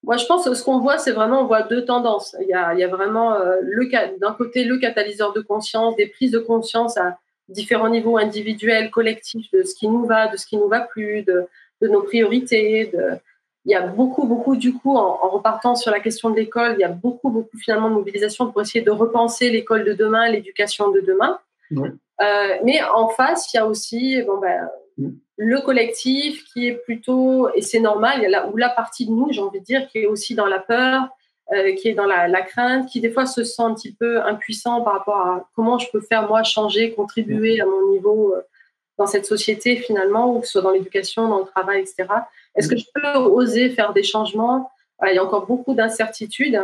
[0.05, 2.37] moi, je pense que ce qu'on voit, c'est vraiment, on voit deux tendances.
[2.41, 5.97] Il y a, il y a vraiment euh, le, d'un côté le catalyseur de conscience,
[5.97, 7.19] des prises de conscience à
[7.51, 11.23] différents niveaux individuels, collectifs, de ce qui nous va, de ce qui nous va plus,
[11.23, 11.47] de,
[11.81, 12.87] de nos priorités.
[12.87, 13.19] De...
[13.65, 16.81] Il y a beaucoup, beaucoup, du coup, en, repartant sur la question de l'école, il
[16.81, 20.91] y a beaucoup, beaucoup finalement de mobilisation pour essayer de repenser l'école de demain, l'éducation
[20.91, 21.39] de demain.
[21.73, 24.69] Euh, mais en face, il y a aussi bon, ben,
[25.37, 29.07] le collectif qui est plutôt, et c'est normal, il y a la, ou la partie
[29.07, 31.09] de nous, j'ai envie de dire, qui est aussi dans la peur,
[31.53, 34.83] euh, qui est dans la, crainte, qui des fois se sent un petit peu impuissant
[34.83, 38.43] par rapport à comment je peux faire moi changer, contribuer à mon niveau euh,
[38.99, 42.07] dans cette société finalement, ou que ce soit dans l'éducation, dans le travail, etc.
[42.55, 44.71] Est-ce que je peux oser faire des changements?
[45.07, 46.63] Il y a encore beaucoup d'incertitudes.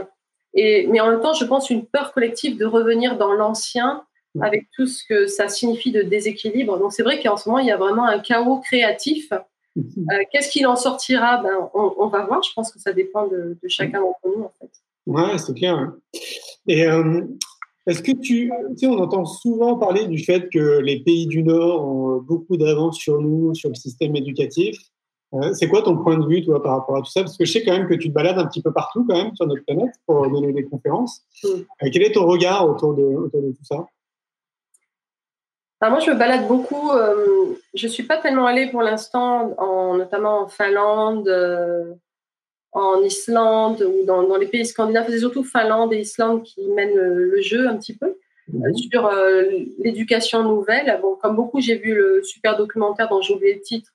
[0.52, 4.04] Et, mais en même temps, je pense une peur collective de revenir dans l'ancien
[4.42, 6.78] avec tout ce que ça signifie de déséquilibre.
[6.78, 9.32] Donc c'est vrai qu'en ce moment, il y a vraiment un chaos créatif.
[9.76, 9.82] Euh,
[10.32, 11.38] qu'est-ce qu'il en sortira?
[11.42, 12.42] Ben, on, va voir.
[12.42, 14.70] Je pense que ça dépend de, chacun d'entre nous, en fait.
[15.06, 15.92] Ouais, c'est clair.
[16.66, 17.22] Et euh,
[17.86, 21.42] est-ce que tu, tu sais, on entend souvent parler du fait que les pays du
[21.42, 24.78] Nord ont beaucoup d'avance sur nous, sur le système éducatif.
[25.34, 27.22] Euh, c'est quoi ton point de vue, toi, par rapport à tout ça?
[27.22, 29.16] Parce que je sais quand même que tu te balades un petit peu partout, quand
[29.16, 31.22] même, sur notre planète pour donner des conférences.
[31.42, 31.90] Mm.
[31.92, 33.86] quel est ton regard autour de, autour de tout ça?
[35.82, 36.90] Moi, je me balade beaucoup.
[36.92, 41.92] Euh, je suis pas tellement allée pour l'instant, en, notamment en Finlande, euh,
[42.72, 45.06] en Islande ou dans, dans, les pays scandinaves.
[45.08, 48.16] C'est surtout Finlande et Islande qui mènent le, jeu un petit peu
[48.48, 48.74] mhm.
[48.74, 49.42] sur euh,
[49.78, 50.98] l'éducation nouvelle.
[51.02, 53.92] Bon, comme beaucoup, j'ai vu le super documentaire dont j'ai oublié le titre.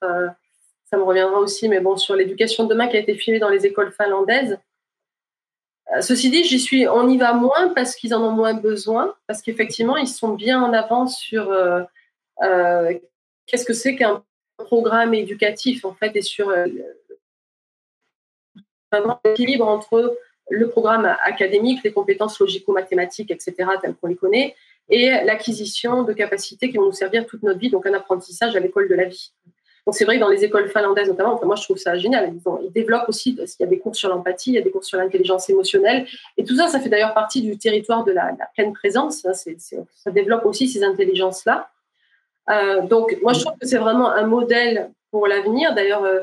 [0.86, 3.50] ça me reviendra aussi, mais bon, sur l'éducation de demain qui a été filmé dans
[3.50, 4.60] les écoles finlandaises.
[5.94, 9.14] Euh, ceci dit, j'y suis, on y va moins parce qu'ils en ont moins besoin,
[9.28, 11.82] parce qu'effectivement, ils sont bien en avance sur euh,
[12.44, 12.94] euh,
[13.46, 14.24] qu'est-ce que c'est qu'un
[14.58, 16.54] programme éducatif, en fait, et sur
[19.26, 20.18] l'équilibre entre
[20.50, 24.56] le programme académique, les compétences logico-mathématiques, etc., telles qu'on les connaît,
[24.90, 28.60] et l'acquisition de capacités qui vont nous servir toute notre vie, donc un apprentissage à
[28.60, 29.32] l'école de la vie.
[29.86, 32.34] Donc c'est vrai que dans les écoles finlandaises notamment, moi je trouve ça génial.
[32.64, 34.84] Ils, développent aussi, il y a des cours sur l'empathie, il y a des cours
[34.84, 36.06] sur l'intelligence émotionnelle,
[36.38, 39.26] et tout ça, ça fait d'ailleurs partie du territoire de la, pleine présence.
[39.26, 39.34] Hein.
[39.34, 41.70] ça développe aussi ces intelligences-là.
[42.50, 45.74] Euh, donc moi je trouve que c'est vraiment un modèle pour l'avenir.
[45.74, 46.22] D'ailleurs, euh,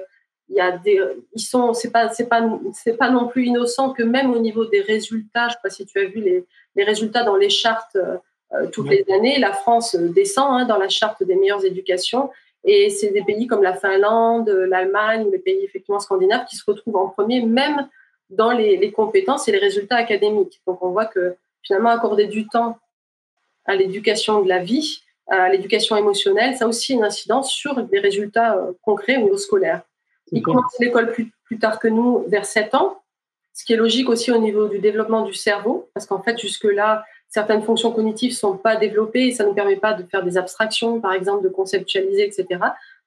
[0.48, 1.00] il y a des,
[1.34, 2.42] ils sont, c'est pas, c'est pas,
[2.72, 5.84] c'est pas non plus innocent que même au niveau des résultats, je sais pas si
[5.84, 6.44] tu as vu les,
[6.74, 7.98] les résultats dans les chartes
[8.54, 12.30] euh, toutes les années, la France descend hein, dans la charte des meilleures éducations
[12.64, 16.96] et c'est des pays comme la Finlande, l'Allemagne, les pays effectivement scandinaves qui se retrouvent
[16.96, 17.88] en premier, même
[18.30, 20.60] dans les, compétences et les résultats académiques.
[20.66, 22.78] Donc on voit que finalement accorder du temps
[23.64, 27.98] à l'éducation de la vie, à l'éducation émotionnelle, ça a aussi une incidence sur des
[27.98, 29.82] résultats euh, concrets au niveau scolaire.
[30.32, 33.02] Ils commencent l'école plus, plus tard que nous, vers 7 ans,
[33.52, 37.04] ce qui est logique aussi au niveau du développement du cerveau, parce qu'en fait, jusque-là,
[37.28, 40.22] certaines fonctions cognitives ne sont pas développées et ça ne nous permet pas de faire
[40.22, 42.60] des abstractions, par exemple, de conceptualiser, etc.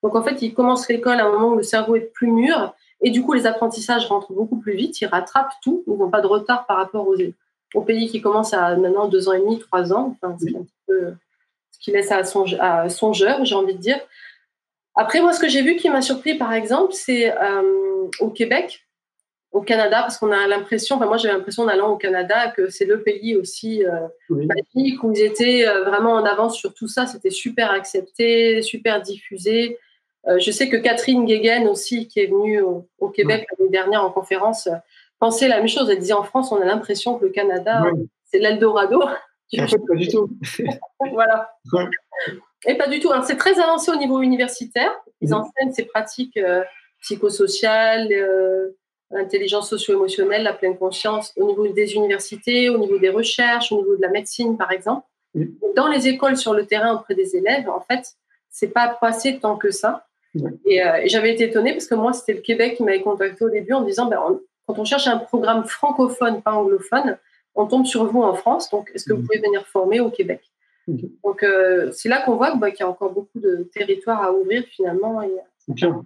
[0.04, 2.74] Donc, en fait, ils commencent l'école à un moment où le cerveau est plus mûr
[3.02, 6.22] et du coup, les apprentissages rentrent beaucoup plus vite, ils rattrapent tout, ils n'ont pas
[6.22, 7.16] de retard par rapport aux,
[7.74, 10.16] aux pays qui commencent à maintenant deux ans et demi, trois ans.
[10.22, 11.14] Enfin, c'est un petit peu
[11.72, 14.00] ce qui laisse à, songe, à songeur, j'ai envie de dire.
[14.96, 18.86] Après, moi, ce que j'ai vu qui m'a surpris, par exemple, c'est euh, au Québec,
[19.52, 22.70] au Canada, parce qu'on a l'impression, enfin moi j'ai l'impression en allant au Canada que
[22.70, 26.88] c'est le pays aussi euh, magique où ils étaient euh, vraiment en avance sur tout
[26.88, 29.78] ça, c'était super accepté, super diffusé.
[30.28, 34.12] Euh, je sais que Catherine Guéguen aussi, qui est venue au, Québec l'année dernière en
[34.12, 34.70] conférence,
[35.20, 35.90] pensait la même chose.
[35.90, 37.84] Elle disait en France, on a l'impression que le Canada,
[38.26, 39.02] c'est l'Eldorado.
[39.60, 40.30] En fait, pas du tout.
[41.12, 41.52] voilà.
[42.66, 43.12] Et pas du tout.
[43.12, 44.92] Alors, c'est très avancé au niveau universitaire.
[45.20, 46.64] Ils enseignent ces pratiques euh,
[47.02, 48.10] psychosociales,
[49.12, 53.96] l'intelligence socio-émotionnelle, la pleine conscience au niveau des universités, au niveau des recherches, au niveau
[53.96, 55.06] de la médecine, par exemple.
[55.76, 58.16] Dans les écoles, sur le terrain, auprès des élèves, en fait,
[58.50, 60.06] c'est pas passé tant que ça.
[60.36, 63.50] Euh, et, j'avais été étonnée parce que moi, c'était le Québec qui m'avait contacté au
[63.50, 67.18] début en disant, ben, quand on cherche un programme francophone, pas anglophone,
[67.56, 68.70] on tombe sur vous en France.
[68.70, 70.42] Donc, est-ce que vous pouvez venir former au Québec?
[70.88, 74.34] Donc, euh, c'est là qu'on voit bah, qu'il y a encore beaucoup de territoires à
[74.34, 75.22] ouvrir finalement.
[75.60, 76.06] C'est bien.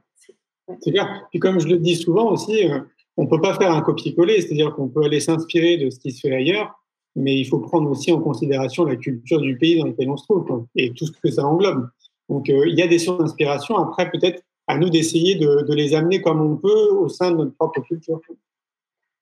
[0.81, 1.21] C'est bien.
[1.29, 2.79] Puis comme je le dis souvent aussi, euh,
[3.17, 6.21] on peut pas faire un copier-coller, c'est-à-dire qu'on peut aller s'inspirer de ce qui se
[6.21, 6.79] fait ailleurs,
[7.15, 10.25] mais il faut prendre aussi en considération la culture du pays dans lequel on se
[10.25, 11.87] trouve et tout ce que ça englobe.
[12.29, 13.77] Donc, euh, il y a des sources d'inspiration.
[13.77, 17.55] Après, peut-être à nous d'essayer de, les amener comme on peut au sein de notre
[17.55, 18.19] propre culture.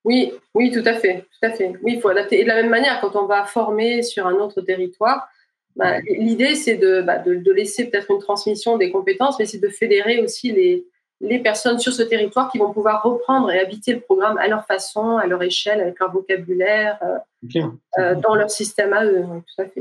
[0.05, 1.73] Oui, oui, tout à fait, tout à fait.
[1.83, 2.39] Oui, il faut adapter.
[2.39, 5.27] Et de la même manière, quand on va former sur un autre territoire,
[5.75, 9.69] bah, l'idée c'est bah, de, de, laisser peut-être une transmission des compétences, mais c'est de
[9.69, 10.85] fédérer aussi les,
[11.23, 14.65] les personnes sur ce territoire qui vont pouvoir reprendre et habiter le programme à leur
[14.65, 17.61] façon, à leur échelle, avec leur vocabulaire, euh,
[17.97, 19.25] euh, dans leur système à eux.
[19.55, 19.73] fait.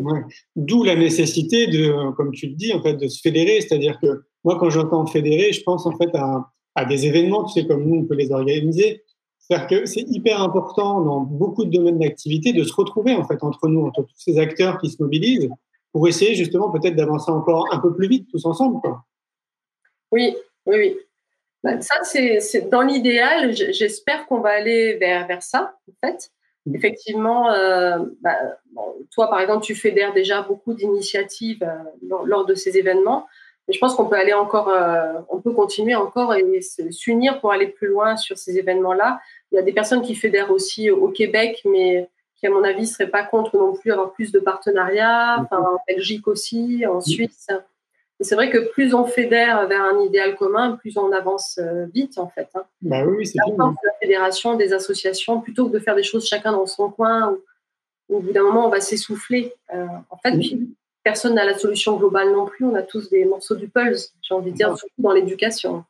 [0.55, 3.61] D'où la nécessité de, comme tu le dis, en fait, de se fédérer.
[3.61, 7.61] C'est-à-dire que moi, quand j'entends fédérer, je pense en fait à, à, des événements, tu
[7.61, 9.03] sais, comme nous, on peut les organiser.
[9.41, 13.43] C'est-à-dire que c'est hyper important dans beaucoup de domaines d'activité de se retrouver en fait
[13.43, 15.51] entre nous, entre tous ces acteurs qui se mobilisent,
[15.91, 18.81] pour essayer justement peut-être d'avancer encore un peu plus vite tous ensemble.
[18.81, 19.05] Quoi.
[20.13, 20.97] Oui, oui, oui.
[21.63, 23.53] Bah, ça, c'est dans l'idéal.
[23.53, 26.31] J'espère qu'on va aller vers, vers ça, en fait.
[26.67, 26.77] Mmh.
[26.77, 28.37] Effectivement, euh, bah,
[29.11, 33.27] toi, par exemple, tu fédères déjà beaucoup d'initiatives euh, lors, de ces événements.
[33.69, 37.53] Et je pense qu'on peut aller encore, euh, on peut continuer encore et s'unir pour
[37.53, 39.21] aller plus loin sur ces événements-là.
[39.51, 42.83] Il y a des personnes qui fédèrent aussi au Québec, mais qui, à mon avis,
[42.83, 45.39] ne seraient pas contre non plus avoir plus de partenariats.
[45.39, 45.45] Mmh.
[45.45, 47.61] Enfin, en Belgique aussi, en mmh.
[48.23, 52.19] C'est vrai que plus on fédère vers un idéal commun, plus on avance euh, vite,
[52.19, 52.49] en fait.
[52.55, 52.63] Hein.
[52.81, 56.67] Bah oui, c'est la fédération, des associations, plutôt que de faire des choses chacun dans
[56.67, 57.37] son coin,
[58.09, 59.55] où, au bout d'un moment, on va s'essouffler.
[59.75, 60.39] Euh, en fait,
[61.03, 62.65] personne n'a la solution globale non plus.
[62.65, 65.85] On a tous des morceaux du pulse, j'ai envie de dire, surtout dans l'éducation.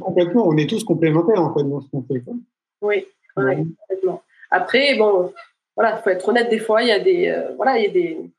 [0.00, 2.22] Complètement, on est tous complémentaires, en fait, dans ce qu'on fait.
[2.80, 4.22] Oui, complètement.
[4.50, 5.32] Après, bon,
[5.76, 7.88] voilà, il faut être honnête, des fois, il y a des, euh, voilà, il y
[7.88, 8.30] a des,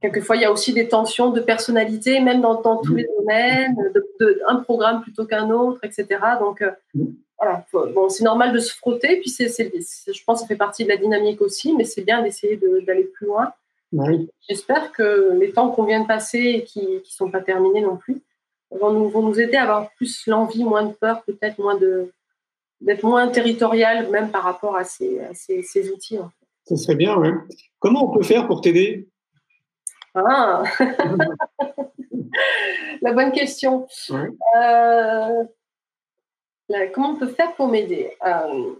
[0.00, 3.76] Quelquefois, il y a aussi des tensions de personnalité, même dans, tous les domaines,
[4.18, 6.06] de, un programme plutôt qu'un autre, etc.
[6.40, 6.70] Donc, euh,
[7.38, 9.20] voilà, bon, c'est normal de se frotter.
[9.20, 12.22] Puis, c'est, je pense que ça fait partie de la dynamique aussi, mais c'est bien
[12.22, 13.52] d'essayer d'aller plus loin.
[14.48, 17.96] J'espère que les temps qu'on vient de passer et qui ne sont pas terminés non
[17.96, 18.22] plus
[18.70, 22.10] vont nous, vont nous aider à avoir plus l'envie, moins de peur, peut-être moins de
[22.80, 26.16] d'être moins territorial, même par rapport à ces, ces, outils.
[26.64, 27.28] Ça serait bien, oui.
[27.78, 29.09] Comment on peut faire pour t'aider?
[30.14, 30.62] Ah.
[33.02, 33.86] La bonne question.
[34.10, 35.44] Euh,
[36.92, 38.12] comment on peut faire pour m'aider?
[38.26, 38.74] Euh,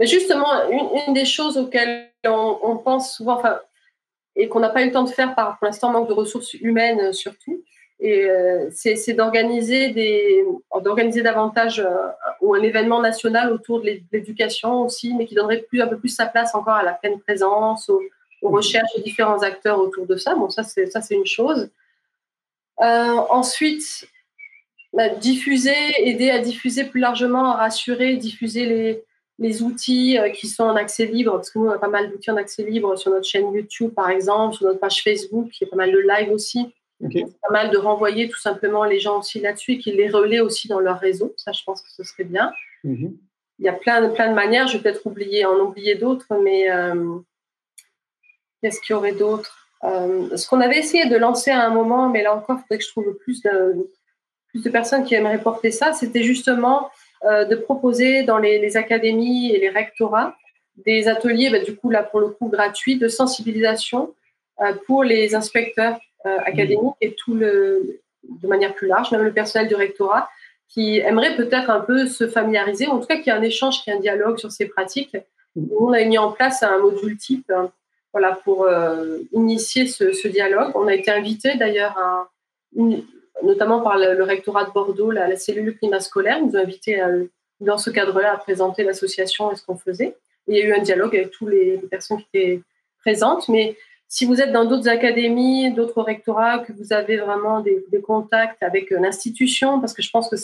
[0.00, 0.68] Justement,
[1.06, 3.40] une, des choses auxquelles on, pense souvent,
[4.34, 6.54] et qu'on n'a pas eu le temps de faire par pour l'instant manque de ressources
[6.54, 7.62] humaines euh, surtout,
[8.00, 8.28] et
[8.72, 10.44] c'est d'organiser des,
[10.82, 11.86] d'organiser davantage
[12.40, 16.08] ou un événement national autour de l'éducation aussi, mais qui donnerait plus un peu plus
[16.08, 18.02] sa place encore à la pleine présence, au,
[18.44, 20.34] on recherche différents acteurs autour de ça.
[20.34, 21.70] Bon, ça, c'est, ça, c'est une chose.
[22.82, 24.08] Euh, ensuite,
[24.92, 29.04] bah, diffuser, aider à diffuser plus largement, à rassurer, diffuser les,
[29.38, 32.10] les outils euh, qui sont en accès libre, parce que nous, on a pas mal
[32.10, 35.64] d'outils en accès libre sur notre chaîne YouTube, par exemple, sur notre page Facebook, il
[35.64, 36.72] y a pas mal de live aussi.
[37.12, 40.40] C'est pas mal de renvoyer tout simplement les gens aussi là-dessus et qu'ils les relaient
[40.40, 41.34] aussi dans leur réseau.
[41.36, 42.50] Ça, je pense que ce serait bien.
[42.84, 43.12] Mm-hmm.
[43.58, 44.68] Il y a plein, plein de manières.
[44.68, 47.18] Je vais peut-être oublier, en oublier d'autres, mais euh,
[48.64, 52.22] Qu'est-ce qu'il y aurait d'autre ce qu'on avait essayé de lancer à un moment, mais
[52.22, 56.22] là encore, il faudrait que je trouve plus de, personnes qui aimeraient porter ça, c'était
[56.22, 56.88] justement
[57.22, 60.34] de proposer dans les, académies et les rectorats
[60.86, 64.14] des ateliers, bah, du coup, là, pour le coup, gratuits, de sensibilisation
[64.86, 69.74] pour les inspecteurs académiques et tout le, de manière plus large, même le personnel du
[69.74, 70.30] rectorat,
[70.68, 73.82] qui aimerait peut-être un peu se familiariser, en tout cas qu'il y ait un échange,
[73.82, 75.16] qu'il y ait un dialogue sur ces pratiques.
[75.78, 77.70] On a mis en place un module type hein,
[78.14, 80.70] voilà, pour euh, initier ce, dialogue.
[80.74, 81.98] On a été invité d'ailleurs,
[83.42, 87.02] notamment par le, rectorat de Bordeaux, la, cellule climat scolaire, nous a invité
[87.60, 90.16] dans ce cadre-là à présenter l'association et ce qu'on faisait.
[90.46, 92.60] il y a eu un dialogue avec toutes les, les personnes qui étaient
[93.00, 93.76] présentes, mais
[94.14, 98.92] si vous êtes dans d'autres académies, d'autres rectorats, que vous avez vraiment des, contacts avec
[98.92, 100.36] euh, l'institution, parce que je pense que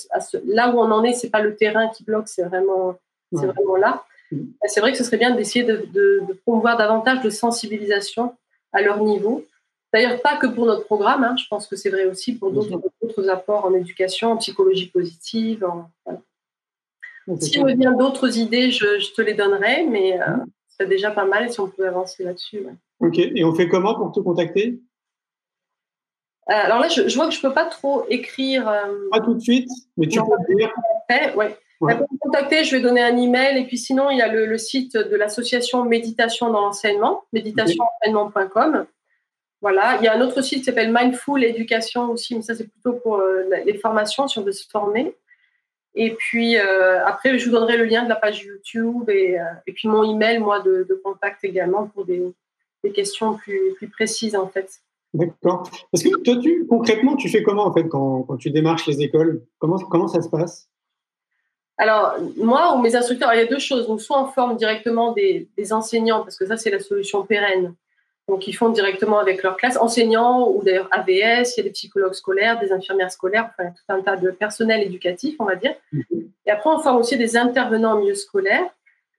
[0.47, 2.97] là où on en est, c'est pas le terrain qui bloque, c'est vraiment,
[3.33, 4.05] c'est vraiment là.
[4.31, 4.45] Mm.
[4.67, 8.35] C'est vrai que ce serait bien d'essayer de, promouvoir davantage de sensibilisation
[8.73, 9.45] à leur niveau.
[9.93, 11.35] D'ailleurs, pas que pour notre programme, hein.
[11.37, 15.67] je pense que c'est vrai aussi pour d'autres apports en éducation, en psychologie positive.
[17.41, 20.47] Si me vient d'autres idées, je, te les donnerai, mais euh, mm.
[20.69, 22.63] c'est déjà pas mal si on peut avancer là-dessus.
[23.01, 24.81] Ok, et on fait comment pour te contacter?
[26.51, 28.69] Euh, Alors là, je, vois que je ne peux pas trop écrire.
[28.69, 30.73] Euh, pas tout de suite, mais tu peux dire.
[31.37, 31.57] Ouais.
[31.81, 33.59] Pour me contacter, je vais donner un email.
[33.59, 38.87] Et puis sinon, il y a le, site de l'association Méditation dans l'enseignement, méditationenseignement.com.
[39.63, 39.97] Voilà.
[40.01, 42.93] Il y a un autre site qui s'appelle Mindful Education aussi, mais ça, c'est plutôt
[42.93, 45.15] pour euh, les formations, si on veut se former.
[45.97, 49.89] Et puis après, je vous donnerai le lien de la page YouTube et, et puis
[49.89, 52.23] mon email, moi, de, de contact également pour des,
[52.85, 54.81] des questions plus, plus précises en fait.
[55.13, 55.69] D'accord.
[55.91, 59.03] Parce que toi, tu, concrètement, tu fais comment en fait quand, quand tu démarches les
[59.03, 59.43] écoles?
[59.59, 60.69] Comment, comment ça se passe?
[61.81, 63.87] Alors, moi ou mes instructeurs, il y a deux choses.
[63.87, 67.75] Donc, soit on forme directement des, des enseignants, parce que ça, c'est la solution pérenne.
[68.29, 71.71] Donc, ils font directement avec leur classe, enseignants ou d'ailleurs AVS, il y a des
[71.71, 75.75] psychologues scolaires, des infirmières scolaires, enfin, tout un tas de personnel éducatif, on va dire.
[75.95, 76.27] Mm-hmm.
[76.47, 78.69] Et après, on forme aussi des intervenants en milieu scolaire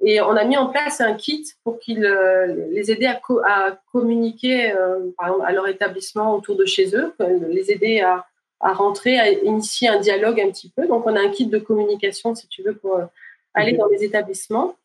[0.03, 3.77] et on a mis en place un kit pour qu'ils euh, les aider à, à
[3.91, 7.13] communiquer, euh, par exemple, à leur établissement autour de chez eux,
[7.49, 8.25] les aider à,
[8.61, 10.87] à, rentrer, à initier un dialogue un petit peu.
[10.87, 13.05] Donc, on a un kit de communication, si tu veux, pour euh,
[13.53, 14.75] aller dans les établissements.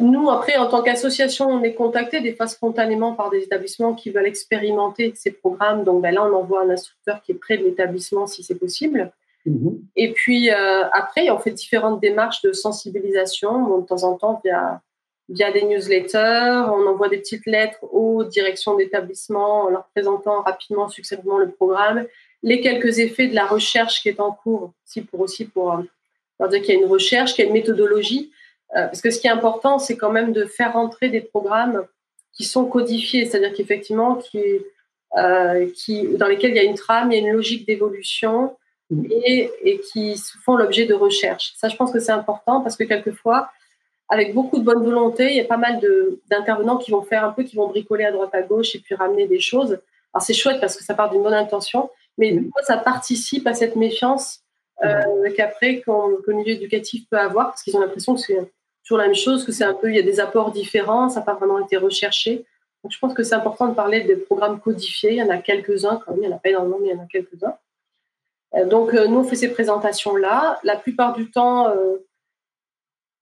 [0.00, 4.10] nous, après, en tant qu'association, on est contacté des fois spontanément par des établissements qui
[4.10, 5.84] veulent expérimenter ces programmes.
[5.84, 9.12] Donc, ben là, on envoie un instructeur qui est près de l'établissement si c'est possible.
[9.46, 9.80] Mhm.
[9.94, 14.82] Et puis euh, après, on fait différentes démarches de sensibilisation, de temps en temps via,
[15.28, 20.88] via des newsletters, on envoie des petites lettres aux directions d'établissement en leur présentant rapidement,
[20.88, 22.06] succinctement le programme,
[22.42, 26.48] les quelques effets de la recherche qui est en cours, aussi pour aussi pour euh,
[26.48, 28.30] dire qu'il y a une recherche, qu'il y a une méthodologie,
[28.76, 31.86] euh, parce que ce qui est important, c'est quand même de faire rentrer des programmes
[32.32, 34.42] qui sont codifiés, c'est-à-dire qu'effectivement, qui,
[35.74, 38.54] qui, dans lesquels il y a une trame, il y a une logique d'évolution,
[39.24, 41.54] et, et qui font l'objet de recherches.
[41.56, 43.50] Ça, je pense que c'est important parce que quelquefois,
[44.08, 45.80] avec beaucoup de bonne volonté, il y a pas mal
[46.30, 48.94] d'intervenants qui vont faire un peu, qui vont bricoler à droite à gauche et puis
[48.94, 49.80] ramener des choses.
[50.14, 52.50] Alors c'est chouette parce que ça part d'une bonne intention, mais mmh.
[52.62, 54.42] ça participe à cette méfiance
[54.84, 58.52] euh, qu'après le milieu éducatif peut avoir parce qu'ils ont l'impression que c'est
[58.84, 61.20] toujours la même chose, que c'est un peu, il y a des apports différents, ça
[61.20, 62.44] n'a pas vraiment été recherché.
[62.84, 65.12] Donc je pense que c'est important de parler des programmes codifiés.
[65.12, 66.94] Il y en a quelques-uns quand même, il n'y en a pas énormément, mais il
[66.94, 67.56] y en a quelques-uns.
[68.54, 70.60] Euh, donc, euh, nous, on fait ces présentations-là.
[70.62, 71.74] La plupart du temps,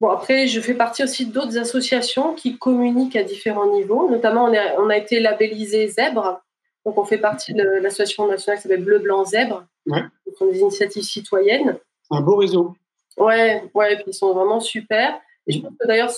[0.01, 4.09] bon, après, je fais partie aussi d'autres associations qui communiquent à différents niveaux.
[4.09, 6.44] Notamment, on, a été labellisé Zèbre.
[6.85, 9.65] Donc, on fait partie de l'association nationale qui s'appelle Bleu, Blanc, Zèbre.
[9.87, 10.03] Ouais.
[10.39, 11.77] Donc, des initiatives citoyennes.
[12.11, 12.75] Un beau réseau.
[13.17, 15.19] Ouais, ouais, et puis ils sont vraiment super.
[15.47, 16.11] Et je pense que d'ailleurs,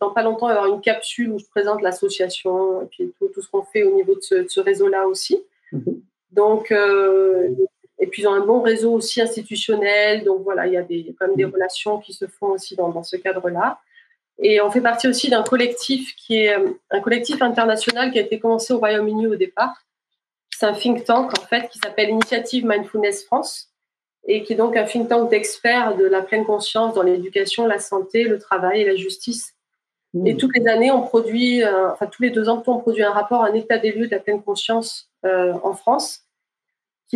[0.00, 3.28] dans pas longtemps, il y aura une capsule où je présente l'association et puis tout,
[3.28, 5.42] tout ce qu'on fait au niveau de ce, réseau-là aussi.
[5.72, 6.00] Mhm.
[6.30, 6.72] Donc,
[8.02, 10.24] et puis, ils ont un bon réseau aussi institutionnel.
[10.24, 11.52] Donc, voilà, il y a des, quand même des mm.
[11.52, 13.78] relations qui se font aussi dans, dans ce cadre-là.
[14.40, 18.22] Et on fait partie aussi d'un collectif qui est euh, un collectif international qui a
[18.22, 19.84] été commencé au Royaume-Uni au départ.
[20.62, 23.72] C'est un think tank, en fait, qui s'appelle Initiative Mindfulness France
[24.28, 27.80] et qui est donc un think tank d'experts de la pleine conscience dans l'éducation, la
[27.80, 29.54] santé, le travail et la justice.
[30.14, 30.26] Mm.
[30.28, 33.10] Et toutes les années, on produit, euh, enfin tous les deux ans, on produit un
[33.10, 36.20] rapport, un état des lieux de la pleine conscience euh, en France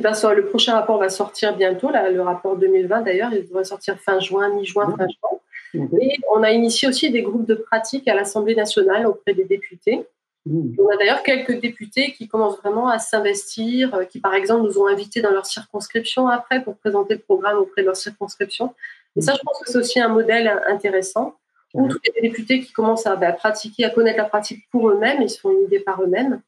[0.01, 3.99] va le prochain rapport va sortir bientôt, là, le rapport 2020 d'ailleurs, il devrait sortir
[3.99, 5.89] fin juin, mi-juin, fin juin.
[6.01, 10.07] Et on a initié aussi des groupes de pratique à l'Assemblée nationale auprès des députés.
[10.49, 14.79] On a d'ailleurs quelques députés qui commencent vraiment à s'investir, euh, qui par exemple nous
[14.79, 18.75] ont invités dans leur circonscription après pour présenter le programme auprès de leur circonscription.
[19.17, 21.37] Et ça, je pense que c'est aussi un modèle intéressant
[21.85, 25.31] tous les députés qui commencent à, bah, pratiquer, à connaître la pratique pour eux-mêmes, ils
[25.31, 26.41] se font une idée par eux-mêmes.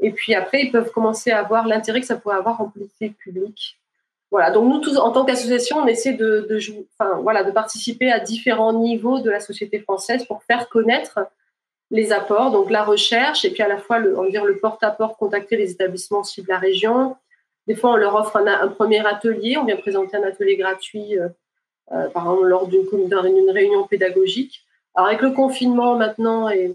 [0.00, 3.16] Et puis après, ils peuvent commencer à voir l'intérêt que ça pourrait avoir en politique
[3.16, 3.78] publique.
[4.30, 4.50] Voilà.
[4.50, 6.58] Donc nous tous, en tant qu'association, on essaie de, de,
[6.98, 11.20] enfin, voilà, de participer à différents niveaux de la société française pour faire connaître
[11.94, 15.16] les apports, donc la recherche, et puis à la fois le, on dire le porte-à-porte,
[15.16, 17.16] contacter les établissements aussi de la région.
[17.68, 21.28] Des fois, on leur offre un, premier atelier, on vient présenter un atelier gratuit, euh,
[21.92, 24.64] euh, par exemple lors d'une réunion pédagogique.
[24.96, 26.74] Alors avec le confinement maintenant et,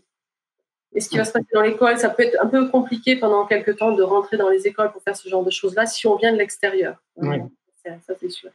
[0.93, 3.45] et ce qui va se passer dans l'école, ça peut être un peu compliqué pendant
[3.45, 6.15] quelques temps de rentrer dans les écoles pour faire ce genre de choses-là si on
[6.15, 6.95] vient de l'extérieur.
[7.83, 8.51] Ça, c'est sûr.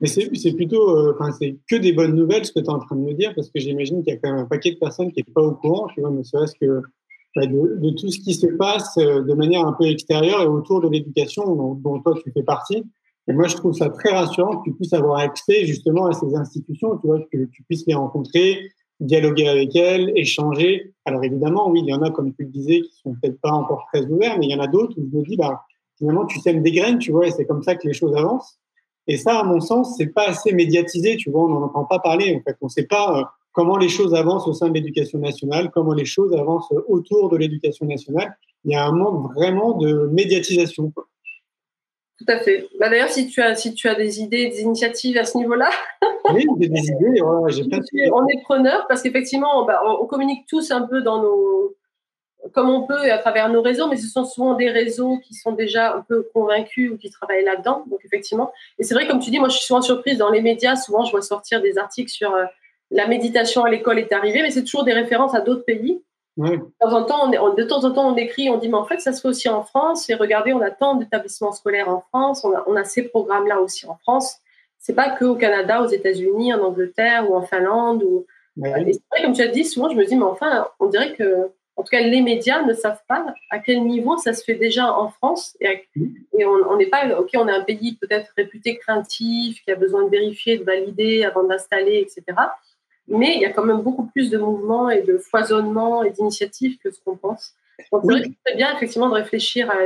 [0.00, 2.96] Mais c'est plutôt, euh, c'est que des bonnes nouvelles ce que tu es en train
[2.96, 5.12] de me dire, parce que j'imagine qu'il y a quand même un paquet de personnes
[5.12, 6.82] qui n'est pas au courant, tu vois, ne serait-ce que
[7.36, 10.80] bah, de, tout ce qui se passe euh, de manière un peu extérieure et autour
[10.80, 12.82] de l'éducation dont, toi tu fais partie.
[13.28, 16.34] Et moi, je trouve ça très rassurant que tu puisses avoir accès justement à ces
[16.34, 20.92] institutions, tu vois, que tu puisses les rencontrer, dialoguer avec elles, échanger.
[21.04, 23.52] Alors évidemment, oui, il y en a, comme tu le disais, qui sont peut-être pas
[23.52, 25.62] encore très ouverts, mais il y en a d'autres où je me dis, bah,
[25.98, 28.58] finalement, tu sèmes des graines, tu vois, et c'est comme ça que les choses avancent.
[29.06, 31.98] Et ça, à mon sens, c'est pas assez médiatisé, tu vois, on n'en entend pas
[31.98, 32.56] parler, en fait.
[32.60, 35.92] On ne sait pas euh, comment les choses avancent au sein de l'éducation nationale, comment
[35.94, 38.36] les choses avancent autour de l'éducation nationale.
[38.64, 40.92] Il y a un manque vraiment de médiatisation.
[42.20, 42.68] Tout à fait.
[42.78, 45.70] Bah, D'ailleurs, si, tu as, si tu as des idées, des initiatives à ce niveau-là,
[46.34, 48.12] oui, des, idées, j'ai de...
[48.12, 51.74] on est preneur parce qu'effectivement, bah, on, communique tous un peu dans nos,
[52.52, 55.34] comme on peut et à travers nos réseaux, mais ce sont souvent des réseaux qui
[55.34, 57.84] sont déjà un peu convaincus ou qui travaillent là-dedans.
[57.90, 60.40] Donc effectivement, et c'est vrai comme tu dis, moi je suis souvent surprise dans les
[60.40, 60.76] médias.
[60.76, 62.44] Souvent, je vois sortir des articles sur euh,
[62.90, 66.02] la méditation à l'école est arrivée, mais c'est toujours des références à d'autres pays.
[66.36, 68.84] De, temps en temps, on, de temps en temps, on écrit, on dit, mais en
[68.84, 70.08] fait, ça se fait aussi en France.
[70.08, 73.60] Et regardez, on a tant d'établissements scolaires en France, on a, on a ces programmes-là
[73.60, 74.36] aussi en France.
[74.78, 78.02] C'est pas que au Canada, aux États-Unis, en Angleterre ou en Finlande.
[78.02, 78.24] Ou...
[78.56, 81.50] c'est vrai, comme tu as dit, souvent, je me dis, mais enfin, on dirait que
[81.80, 84.92] en tout cas, les médias ne savent pas à quel niveau ça se fait déjà
[84.92, 85.56] en France.
[85.62, 85.88] Et,
[86.38, 90.04] et on n'est pas, OK, on est un pays peut-être réputé craintif, qui a besoin
[90.04, 92.38] de vérifier, de valider avant d'installer, etc.
[93.08, 96.76] Mais il y a quand même beaucoup plus de mouvements et de foisonnement et d'initiatives
[96.76, 97.54] que ce qu'on pense.
[97.90, 98.04] Donc,
[98.46, 99.76] c'est bien effectivement de réfléchir à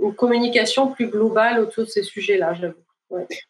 [0.00, 2.74] une communication plus globale autour de ces sujets-là, j'avoue.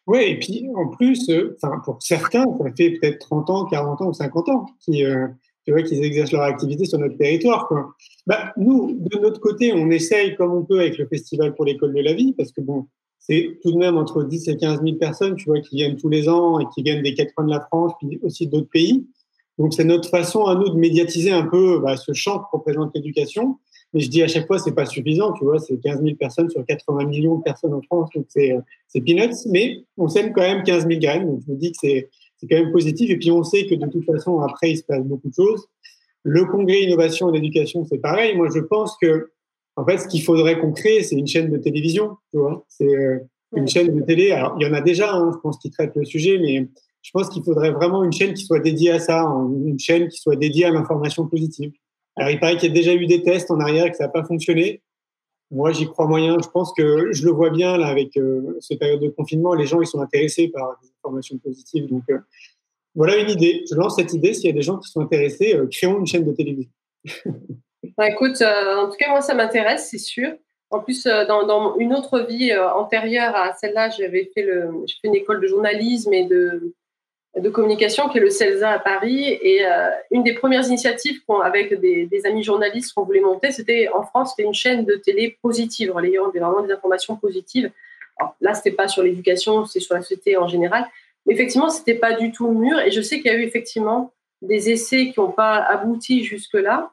[0.07, 4.09] Oui, et puis en plus, euh, pour certains, ça fait peut-être 30 ans, 40 ans
[4.09, 5.28] ou 50 ans qui, euh,
[5.64, 7.66] tu vois, qu'ils exercent leur activité sur notre territoire.
[7.68, 7.94] Quoi.
[8.26, 11.94] Bah, nous, de notre côté, on essaye comme on peut avec le Festival pour l'école
[11.94, 12.86] de la vie, parce que bon,
[13.18, 16.10] c'est tout de même entre 10 et 15 000 personnes, tu vois, qui viennent tous
[16.10, 19.06] les ans et qui viennent des quatre coins de la France, puis aussi d'autres pays.
[19.58, 22.90] Donc, c'est notre façon à nous de médiatiser un peu bah, ce champ que représente
[22.94, 23.58] l'éducation.
[23.94, 26.50] Mais je dis à chaque fois, c'est pas suffisant, tu vois, c'est 15 000 personnes
[26.50, 28.60] sur 80 millions de personnes en France, donc c'est, euh,
[28.92, 32.10] peanuts, mais on sème quand même 15 000 graines, donc je me dis que c'est,
[32.45, 33.11] c'est quand même positif.
[33.11, 35.66] Et puis on sait que de toute façon, après, il se passe beaucoup de choses.
[36.22, 38.36] Le congrès innovation et éducation, c'est pareil.
[38.36, 39.30] Moi, je pense que,
[39.76, 42.64] en fait, ce qu'il faudrait qu'on crée, c'est une chaîne de télévision, tu vois.
[42.68, 43.18] C'est euh,
[43.55, 44.30] une chaîne de télé.
[44.30, 46.68] Alors, il y en a déjà, hein, je pense, qui traite le sujet, mais
[47.03, 50.09] je pense qu'il faudrait vraiment une chaîne qui soit dédiée à ça, hein, une chaîne
[50.09, 51.72] qui soit dédiée à l'information positive.
[52.16, 54.05] Alors, il paraît qu'il y a déjà eu des tests en arrière et que ça
[54.05, 54.82] n'a pas fonctionné.
[55.55, 56.36] Moi, j'y crois moyen.
[56.42, 59.55] Je pense que je le vois bien là avec euh, cette période de confinement.
[59.55, 61.86] Les gens, ils sont intéressés par des informations positives.
[61.88, 62.18] Donc, euh,
[62.96, 63.64] voilà une idée.
[63.70, 64.34] Je lance cette idée.
[64.34, 66.72] S'il y a des gens qui sont intéressés, euh, créons une chaîne de télévision.
[67.96, 70.32] bah, écoute, en tout cas, moi, ça m'intéresse, c'est sûr.
[70.70, 75.40] En plus, dans, une autre vie antérieure à celle-là, j'avais fait, le, fait une école
[75.40, 76.74] de journalisme et de,
[77.37, 79.39] de communication qui est le CELSA à Paris.
[79.43, 84.03] Et euh, une des premières initiatives avec des, amis journalistes qu'on voulait monter, c'était en
[84.03, 87.70] France, c'était une chaîne de télé positive, relayant vraiment des informations positives.
[88.16, 90.87] Alors, là, c'était pas sur l'éducation, c'est sur la société en général.
[91.26, 92.78] Mais effectivement, c'était pas du tout mûr.
[92.80, 94.12] Et je sais qu'il y a eu effectivement
[94.43, 96.93] des essais qui n'ont pas abouti jusque-là.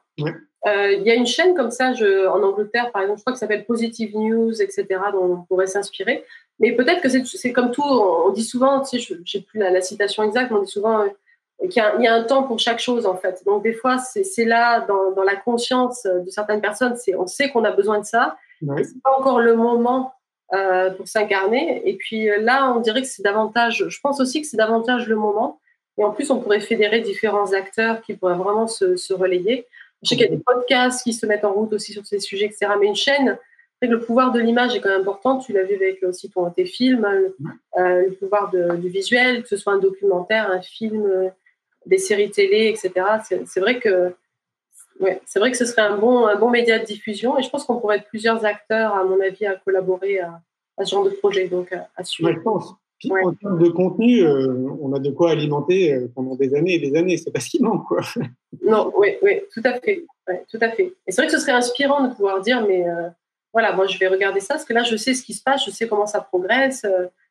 [0.66, 3.38] Il y a une chaîne comme ça je, en Angleterre, par exemple, je crois que
[3.38, 6.24] ça s'appelle Positive News, etc., dont on pourrait s'inspirer.
[6.60, 9.80] Mais peut-être que c'est comme tout, on dit souvent, tu sais, je n'ai plus la,
[9.80, 13.06] citation exacte, mais on dit souvent euh, qu'il y, a un temps pour chaque chose,
[13.06, 13.42] en fait.
[13.44, 17.64] Donc, des fois, c'est là, dans, dans, la conscience de certaines personnes, on sait qu'on
[17.64, 18.36] a besoin de ça.
[18.62, 18.84] Ouais.
[18.84, 20.14] Ce n'est pas encore le moment
[20.54, 21.80] euh, pour s'incarner.
[21.88, 25.08] Et puis euh, là, on dirait que c'est davantage, je pense aussi que c'est davantage
[25.08, 25.58] le moment.
[25.96, 29.66] Et en plus, on pourrait fédérer différents acteurs qui pourraient vraiment se, se relayer.
[30.02, 32.18] Je sais qu'il y a des podcasts qui se mettent en route aussi sur ces
[32.18, 32.72] sujets, etc.
[32.80, 33.38] Mais une chaîne,
[33.80, 35.38] le pouvoir de l'image est quand même important.
[35.38, 37.36] Tu l'as vu avec aussi ton, tes films, le,
[37.78, 41.28] euh, le pouvoir du visuel, que ce soit un documentaire, un film, euh,
[41.86, 42.92] des séries télé, etc.
[43.46, 44.14] C'est vrai que
[45.24, 47.64] c'est vrai que ce serait un bon, un bon média de diffusion et je pense
[47.64, 50.40] qu'on pourrait être plusieurs acteurs, à mon avis, à collaborer à,
[50.84, 51.48] ce genre de projet.
[51.48, 52.32] Donc, à, suivre.
[52.32, 52.74] je pense.
[53.02, 56.96] Puis en termes de contenu, on a de quoi alimenter pendant des années et des
[56.96, 57.16] années.
[57.16, 58.00] C'est pas ce qui manque, quoi.
[58.62, 60.04] Non, oui, oui, tout à fait.
[60.48, 60.94] tout à fait.
[61.06, 62.84] Et c'est vrai que ce serait inspirant de pouvoir dire, mais
[63.52, 65.64] voilà, moi je vais regarder ça, parce que là je sais ce qui se passe,
[65.66, 66.86] je sais comment ça progresse,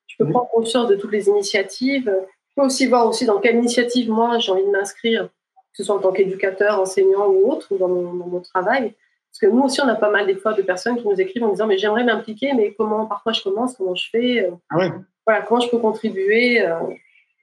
[0.08, 2.14] je peux prendre conscience de toutes les initiatives.
[2.50, 5.84] Je peux aussi voir aussi dans quelle initiative moi j'ai envie de m'inscrire, que ce
[5.84, 8.94] soit en tant qu'éducateur, enseignant ou autre, ou dans mon, travail.
[9.32, 11.44] Parce que nous aussi, on a pas mal des fois de personnes qui nous écrivent
[11.44, 14.90] en disant mais j'aimerais m'impliquer, mais comment, parfois je commence, comment je fais, ah
[15.26, 16.80] voilà, comment je peux contribuer euh,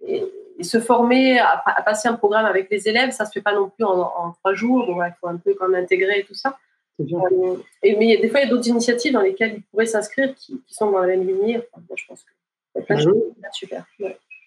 [0.06, 0.24] et,
[0.60, 3.84] se former à, passer un programme avec les élèves, ça se fait pas non plus
[3.84, 6.58] en, trois jours, donc il faut un peu quand même intégrer tout ça.
[7.00, 10.34] Euh, et, mais des fois, il y a d'autres initiatives dans lesquelles ils pourraient s'inscrire
[10.34, 11.60] qui, sont dans la même lignée.
[11.94, 12.30] je pense que
[12.74, 13.86] c'est ah super.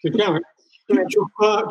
[0.02, 0.38] C'est clair,
[1.10, 1.20] Tu,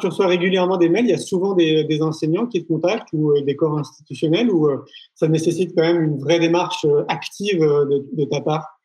[0.07, 3.43] reçois, régulièrement des mails, il y a souvent des, enseignants qui te contactent ou euh,
[3.43, 4.85] des corps institutionnels où euh,
[5.15, 8.80] ça nécessite quand même une vraie démarche active de, ta part?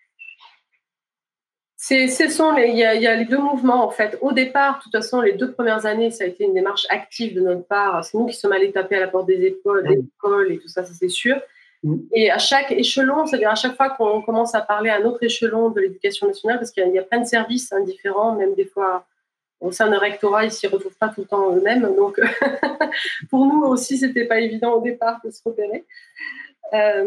[1.87, 4.17] C'est, sont il, y a, les deux mouvements en fait.
[4.21, 7.35] Au départ, de toute façon, les deux premières années, ça a été une démarche active
[7.35, 8.03] de notre part.
[8.03, 10.67] C'est nous qui sommes allés taper à la porte des écoles, des écoles et tout
[10.67, 11.39] ça, ça c'est sûr.
[11.83, 11.97] Mm.
[12.13, 15.21] Et à chaque échelon, c'est-à-dire à chaque fois qu'on commence à parler à un autre
[15.21, 18.65] échelon de l'éducation nationale, parce qu'il y, a plein de services hein, différents, même des
[18.65, 19.05] fois
[19.61, 21.83] au sein d'un rectorat, ils ne s'y retrouvent pas tout le temps eux-mêmes.
[21.95, 22.19] Donc,
[23.29, 25.85] pour nous aussi, ce n'était pas évident au départ de se repérer.
[26.73, 27.05] Euh,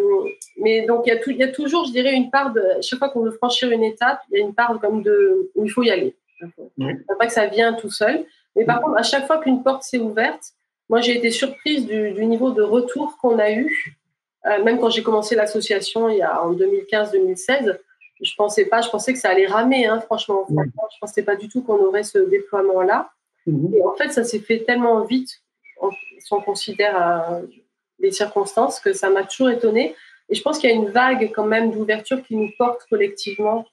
[0.57, 2.63] mais donc, il y, a il y, a toujours, je dirais, une part de.
[2.81, 5.65] Chaque fois qu'on veut franchir une étape, il y a une part comme de où
[5.65, 6.17] il faut y aller.
[6.77, 6.93] Mm.
[7.19, 8.25] Pas que ça vient tout seul.
[8.57, 10.53] Mais par contre, à chaque fois qu'une porte s'est ouverte,
[10.89, 13.99] moi, j'ai été surprise du, du niveau de retour qu'on a eu
[14.47, 17.77] euh, même quand j'ai commencé l'association il y a en 2015-2016,
[18.21, 20.47] je pensais pas, je pensais que ça allait ramer, hein, franchement.
[20.49, 23.11] Je Je pensais pas du tout qu'on aurait ce déploiement-là.
[23.47, 23.75] Mhm.
[23.75, 25.31] Et en fait, ça s'est fait tellement vite,
[26.19, 27.41] si on considère euh,
[27.99, 29.95] les circonstances, que ça m'a toujours étonné.
[30.29, 33.67] Et je pense qu'il y a une vague quand même d'ouverture qui nous porte collectivement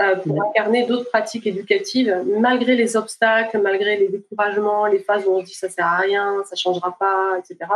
[0.00, 5.30] euh, pour incarner d'autres pratiques éducatives, malgré les obstacles, malgré les découragements, les phases où
[5.30, 7.66] on se dit ça sert à rien, ça changera pas, etc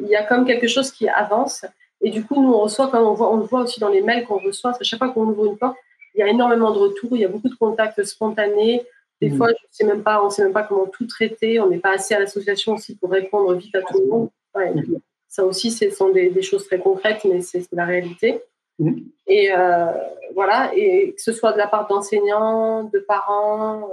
[0.00, 1.64] il y a comme quelque chose qui avance.
[2.00, 4.00] Et du coup, nous, on reçoit, comme on, voit, on le voit aussi dans les
[4.00, 5.76] mails qu'on reçoit, à chaque fois qu'on ouvre une porte,
[6.14, 8.82] il y a énormément de retours, il y a beaucoup de contacts spontanés.
[9.20, 9.36] Des mmh.
[9.36, 11.60] fois, je sais même pas, on ne sait même pas comment tout traiter.
[11.60, 14.30] On n'est pas assez à l'association aussi pour répondre vite à tout le monde.
[14.54, 14.96] Mmh.
[15.30, 18.42] Ça aussi, ce sont des, choses très concrètes, mais c'est la réalité.
[18.80, 18.94] Mmh.
[19.28, 19.86] Et euh,
[20.34, 23.88] voilà, et que ce soit de la part d'enseignants, de parents,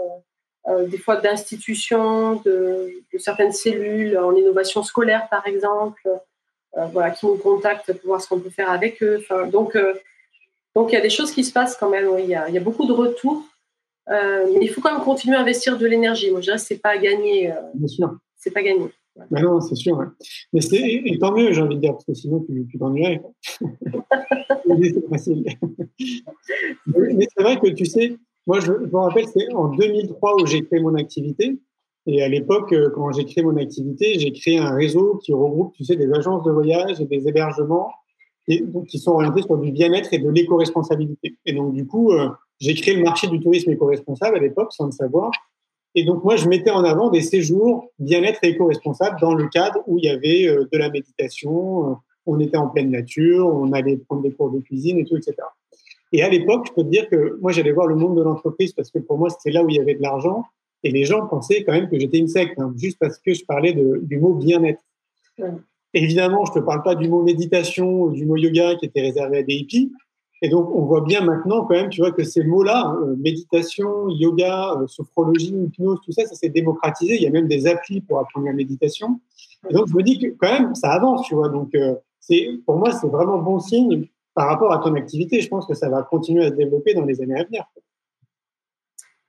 [0.67, 6.01] euh, euh, des fois d'institutions, de, certaines cellules en innovation scolaire, par exemple,
[6.77, 9.19] euh, voilà, qui nous contactent pour voir ce qu'on peut faire avec eux.
[9.21, 9.77] Enfin, donc,
[10.75, 12.09] donc, il y a des choses qui se passent quand même.
[12.19, 13.43] Il, y a, il, y a, beaucoup de retours.
[14.07, 16.31] mais il faut quand même continuer à investir de l'énergie.
[16.31, 17.53] Moi, je dirais que ce n'est pas gagné.
[17.75, 18.11] Bien sûr.
[18.35, 18.89] C'est pas gagné.
[19.31, 19.99] Bah non, c'est sûr.
[20.53, 23.21] Mais c'est, et tant mieux, j'ai envie de dire, parce que sinon, tu, tu t'ennuierais.
[23.61, 25.45] c'est facile.
[26.85, 30.63] mais c'est vrai que tu sais, moi, je, me rappelle, c'est en 2003 où j'ai
[30.63, 31.59] créé mon activité.
[32.05, 35.73] Et à l'époque, euh, quand j'ai créé mon activité, j'ai créé un réseau qui regroupe,
[35.75, 37.91] tu sais, des agences de voyage et des hébergements
[38.47, 41.37] et, donc, qui sont orientés sur du bien-être et de l'éco-responsabilité.
[41.45, 44.85] Et donc, du coup, euh, j'ai créé le marché du tourisme éco-responsable à l'époque, sans
[44.85, 45.31] le savoir.
[45.95, 49.81] Et donc, moi, je mettais en avant des séjours bien-être et éco-responsable dans le cadre
[49.87, 53.97] où il y avait euh, de la méditation, on était en pleine nature, on allait
[53.97, 55.35] prendre des cours de cuisine et tout, etc.
[56.11, 58.73] Et à l'époque, je peux te dire que moi, j'allais voir le monde de l'entreprise
[58.73, 60.43] parce que pour moi, c'était là où il y avait de l'argent.
[60.83, 63.43] Et les gens pensaient quand même que j'étais une secte, hein, juste parce que je
[63.45, 64.81] parlais de, du mot bien-être.
[65.93, 69.01] Évidemment, je ne te parle pas du mot méditation ou du mot yoga qui était
[69.01, 69.91] réservé à des hippies.
[70.41, 74.07] Et donc, on voit bien maintenant quand même, tu vois, que ces mots-là, euh, méditation,
[74.09, 77.15] yoga, euh, sophrologie, hypnose, tout ça, ça s'est démocratisé.
[77.15, 79.19] Il y a même des applis pour apprendre la méditation.
[79.69, 81.49] Et donc, je me dis que quand même, ça avance, tu vois.
[81.49, 81.95] Donc, euh,
[82.65, 85.89] pour moi, c'est vraiment bon signe par rapport à ton activité, je pense que ça
[85.89, 87.65] va continuer à se développer dans les années à venir.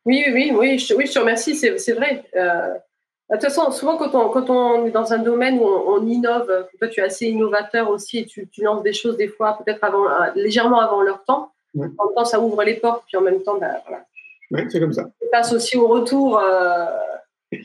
[0.04, 2.24] Oui, oui, oui, oui, je te remercie, c'est vrai.
[3.30, 6.06] Euh, de toute façon, souvent quand on, quand on est dans un domaine où on,
[6.06, 9.84] innove, toi tu es assez innovateur aussi et tu, lances des choses des fois peut-être
[9.84, 11.52] avant, euh, légèrement avant leur temps.
[11.76, 14.04] En même temps, ça ouvre les portes, puis en même temps, bah, voilà.
[14.70, 15.02] C'est comme ça.
[15.02, 16.38] Ça passe aussi au retour.
[16.38, 16.86] Euh,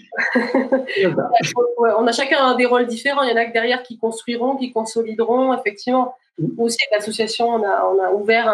[1.97, 3.23] on a chacun des rôles différents.
[3.23, 6.15] Il y en a que derrière qui construiront, qui consolideront, effectivement.
[6.57, 8.49] Aussi, l'association, on a, on a ouvert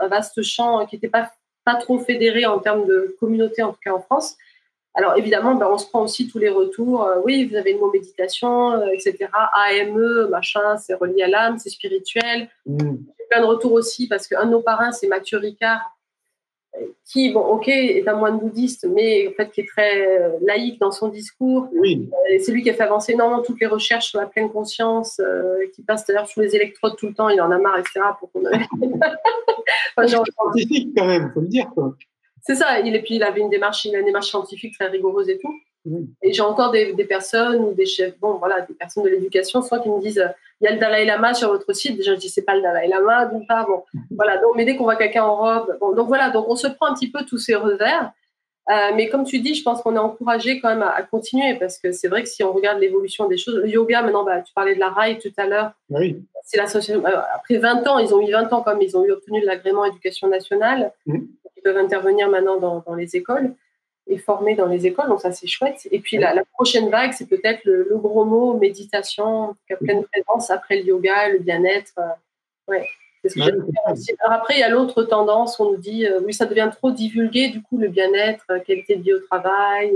[0.00, 1.30] un, vaste champ qui n'était pas,
[1.64, 4.36] pas trop fédéré en termes de communauté, en tout cas en France.
[5.00, 7.04] Alors évidemment, ben, on se prend aussi tous les retours.
[7.04, 9.28] Euh, oui, vous avez le mot méditation, euh, etc.
[9.32, 12.48] AME, machin, c'est relié à l'âme, c'est spirituel.
[12.66, 12.96] Mm.
[13.30, 15.80] Plein de retours aussi parce qu'un de nos parrains, c'est Mathieu Ricard,
[17.04, 20.78] qui, bon, ok, est un moine bouddhiste, mais en fait qui est très euh, laïque
[20.80, 21.68] dans son discours.
[21.72, 22.08] Oui.
[22.12, 25.20] Euh, c'est lui qui a fait avancer énormément toutes les recherches sur la pleine conscience,
[25.20, 28.00] euh, qui passe d'ailleurs sous les électrodes tout le temps, il en a marre, etc.
[28.18, 28.42] Pour qu'on
[29.96, 30.24] enfin, genre...
[30.26, 31.68] scientifique quand même, faut le dire.
[31.74, 31.94] Quoi.
[32.42, 32.80] C'est ça.
[32.80, 35.54] Il, et puis, il avait une démarche, une démarche scientifique très rigoureuse et tout.
[36.22, 39.80] Et j'ai encore des, personnes ou des chefs, bon, voilà, des personnes de l'éducation, soit
[39.80, 40.22] qui me disent
[40.60, 41.96] il y a le Dalai Lama sur votre site.
[41.96, 43.66] Déjà, je dis c'est pas le Dalai Lama, d'une part.
[43.66, 44.36] Bon, voilà.
[44.38, 46.30] Donc, mais dès qu'on voit quelqu'un en robe, bon, donc voilà.
[46.30, 48.12] Donc, on se prend un petit peu tous ces revers.
[48.68, 51.78] Euh, mais comme tu dis, je pense qu'on est encouragé quand même à, continuer parce
[51.78, 54.52] que c'est vrai que si on regarde l'évolution des choses, le yoga, maintenant, bah, tu
[54.52, 55.72] parlais de la RAI tout à l'heure.
[55.88, 56.22] Oui.
[56.44, 57.04] C'est l'association.
[57.04, 59.84] Euh, après 20 ans, ils ont eu 20 ans comme ils ont eu obtenu l'agrément
[59.84, 60.92] éducation nationale.
[61.06, 61.18] Mmh.
[61.60, 63.54] Ils peuvent intervenir maintenant dans, dans, les écoles
[64.06, 65.86] et former dans les écoles, donc ça c'est chouette.
[65.90, 70.50] Et puis la, prochaine vague, c'est peut-être le, gros mot méditation, qui a pleine présence
[70.50, 71.92] après le yoga, le bien-être.
[71.98, 72.08] Euh,
[72.68, 72.88] ouais.
[73.36, 76.90] Alors après, il y a l'autre tendance, on nous dit, euh, oui, ça devient trop
[76.90, 79.94] divulgué, du coup, le bien-être, qualité de vie au travail,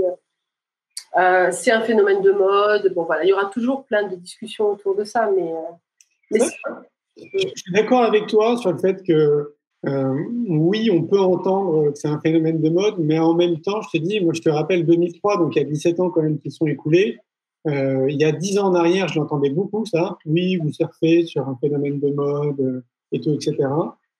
[1.17, 2.93] euh, c'est un phénomène de mode.
[2.93, 5.51] Bon, voilà, il y aura toujours plein de discussions autour de ça, mais.
[6.31, 9.54] je suis d'accord avec toi sur le fait que,
[9.85, 13.97] oui, on peut entendre que c'est un phénomène de mode, mais en même temps, je
[13.97, 16.39] te dis, moi, je te rappelle 2003, donc il y a 17 ans quand même
[16.39, 17.19] qui sont écoulés.
[17.65, 20.17] il y a 10 ans en arrière, je l'entendais beaucoup, ça.
[20.25, 23.55] Oui, vous surfez sur un phénomène de mode et tout, etc.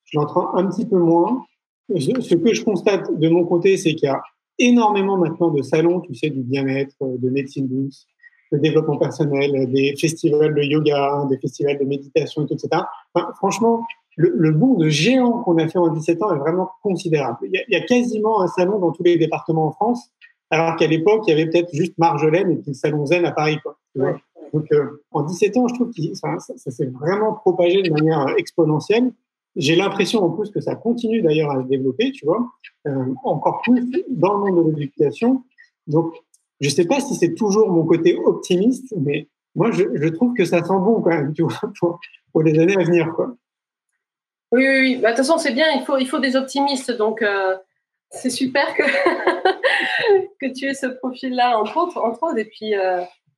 [0.05, 1.45] Je l'entends un petit peu moins.
[1.97, 4.21] Ce que je constate de mon côté, c'est qu'il y a
[4.57, 8.07] énormément maintenant de salons, tu sais, du bien-être, de médecine douce,
[8.51, 12.83] de développement personnel, des festivals de yoga, des festivals de méditation, etc.
[13.37, 13.83] franchement,
[14.17, 17.37] le, le bond de géant qu'on a fait en 17 ans est vraiment considérable.
[17.43, 20.09] Il y, a, quasiment un salon dans tous les départements en France,
[20.49, 23.31] alors qu'à l'époque, il y avait peut-être juste Marjolaine et puis le salon Zen à
[23.31, 23.57] Paris.
[23.63, 23.77] Quoi,
[24.53, 28.35] donc, euh, en 17 ans, je trouve que ça, s'est vraiment propagé de manière euh,
[28.37, 29.11] exponentielle.
[29.55, 32.45] J'ai l'impression en plus que ça continue d'ailleurs à se développer, tu vois,
[32.87, 35.43] euh, encore plus dans le monde de l'éducation.
[35.87, 36.13] Donc,
[36.61, 40.45] je ne sais pas si c'est toujours mon côté optimiste, mais moi, je, trouve que
[40.45, 41.59] ça sent bon quand même, tu vois,
[42.33, 43.35] pour, les années à venir, quoi.
[44.51, 44.95] Oui, oui, oui.
[44.97, 46.91] Bah, de toute façon, c'est bien, il faut, il faut des optimistes.
[46.91, 47.23] Donc,
[48.09, 48.83] c'est super que,
[50.41, 52.37] que tu aies ce profil-là, entre autres, entre.
[52.37, 52.73] Et puis,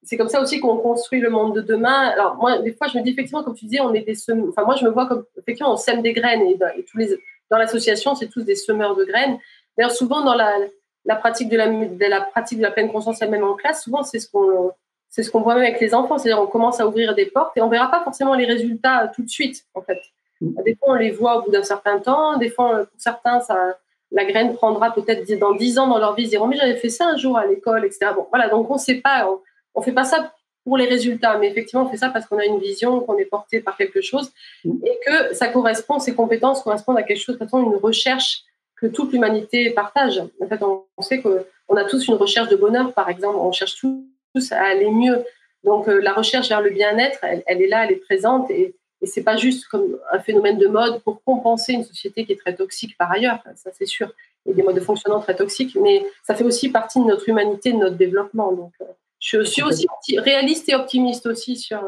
[0.08, 2.08] c'est comme ça aussi qu'on construit le monde de demain.
[2.10, 4.48] Alors, moi, des fois, je me dis effectivement, comme tu disais, on est des semeurs.
[4.50, 7.10] Enfin, moi, je me vois comme effectivement, on sème des graines et, tous les,
[7.50, 9.38] dans l'association, c'est tous des semeurs de graines.
[9.78, 10.56] D'ailleurs, souvent, dans la,
[11.04, 14.04] la pratique de la, de la pratique de la pleine conscience elle-même en classe, souvent,
[14.04, 14.72] c'est ce qu'on
[15.10, 17.56] c'est ce qu'on voit même avec les enfants, c'est-à-dire on commence à ouvrir des portes
[17.56, 20.00] et on verra pas forcément les résultats tout de suite, en fait.
[20.42, 20.64] Mm.
[20.66, 23.78] Des fois, on les voit au bout d'un certain temps, des fois, pour certains, ça,
[24.12, 26.90] la graine prendra peut-être dans dix ans dans leur vie, ils diront, mais j'avais fait
[26.90, 28.12] ça un jour à l'école, etc.
[28.16, 29.30] Bon, voilà, donc on ne sait pas,
[29.76, 30.34] on fait pas ça
[30.64, 33.26] pour les résultats, mais effectivement, on fait ça parce qu'on a une vision, qu'on est
[33.26, 34.32] porté par quelque chose
[34.66, 38.44] et que ça correspond, ces compétences correspondent à quelque chose, de une recherche
[38.76, 40.22] que toute l'humanité partage.
[40.42, 43.78] En fait, on, sait qu'on a tous une recherche de bonheur, par exemple, on cherche
[43.80, 45.24] tous à aller mieux.
[45.64, 49.06] Donc, euh, la recherche vers le bien-être, elle, est là, elle est présente et, et
[49.06, 52.56] c'est pas juste comme un phénomène de mode pour compenser une société qui est très
[52.56, 54.12] toxique par ailleurs, ça c'est sûr.
[54.50, 57.74] A des modes de fonctionnement très toxiques, mais ça fait aussi partie de notre humanité,
[57.74, 58.54] de notre développement.
[58.54, 58.86] Donc, euh,
[59.20, 59.88] je suis aussi
[60.18, 61.84] réaliste et optimiste aussi sur,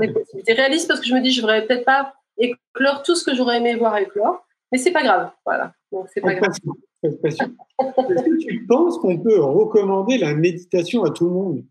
[0.00, 0.52] les possibilités.
[0.52, 3.34] Réaliste parce que je me dis, je ne voudrais peut-être pas éclore tout ce que
[3.34, 5.30] j'aurais aimé voir éclore, mais c'est pas grave.
[5.44, 5.72] Voilà.
[5.90, 6.52] Donc, c'est pas grave.
[7.02, 11.64] Est-ce que tu penses qu'on peut recommander la méditation à tout le monde?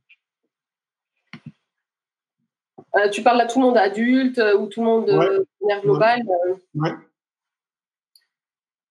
[2.99, 5.79] Euh, Tu parles à tout le monde adulte euh, ou tout le monde euh, ouais.
[5.81, 6.21] global
[6.75, 6.91] ouais.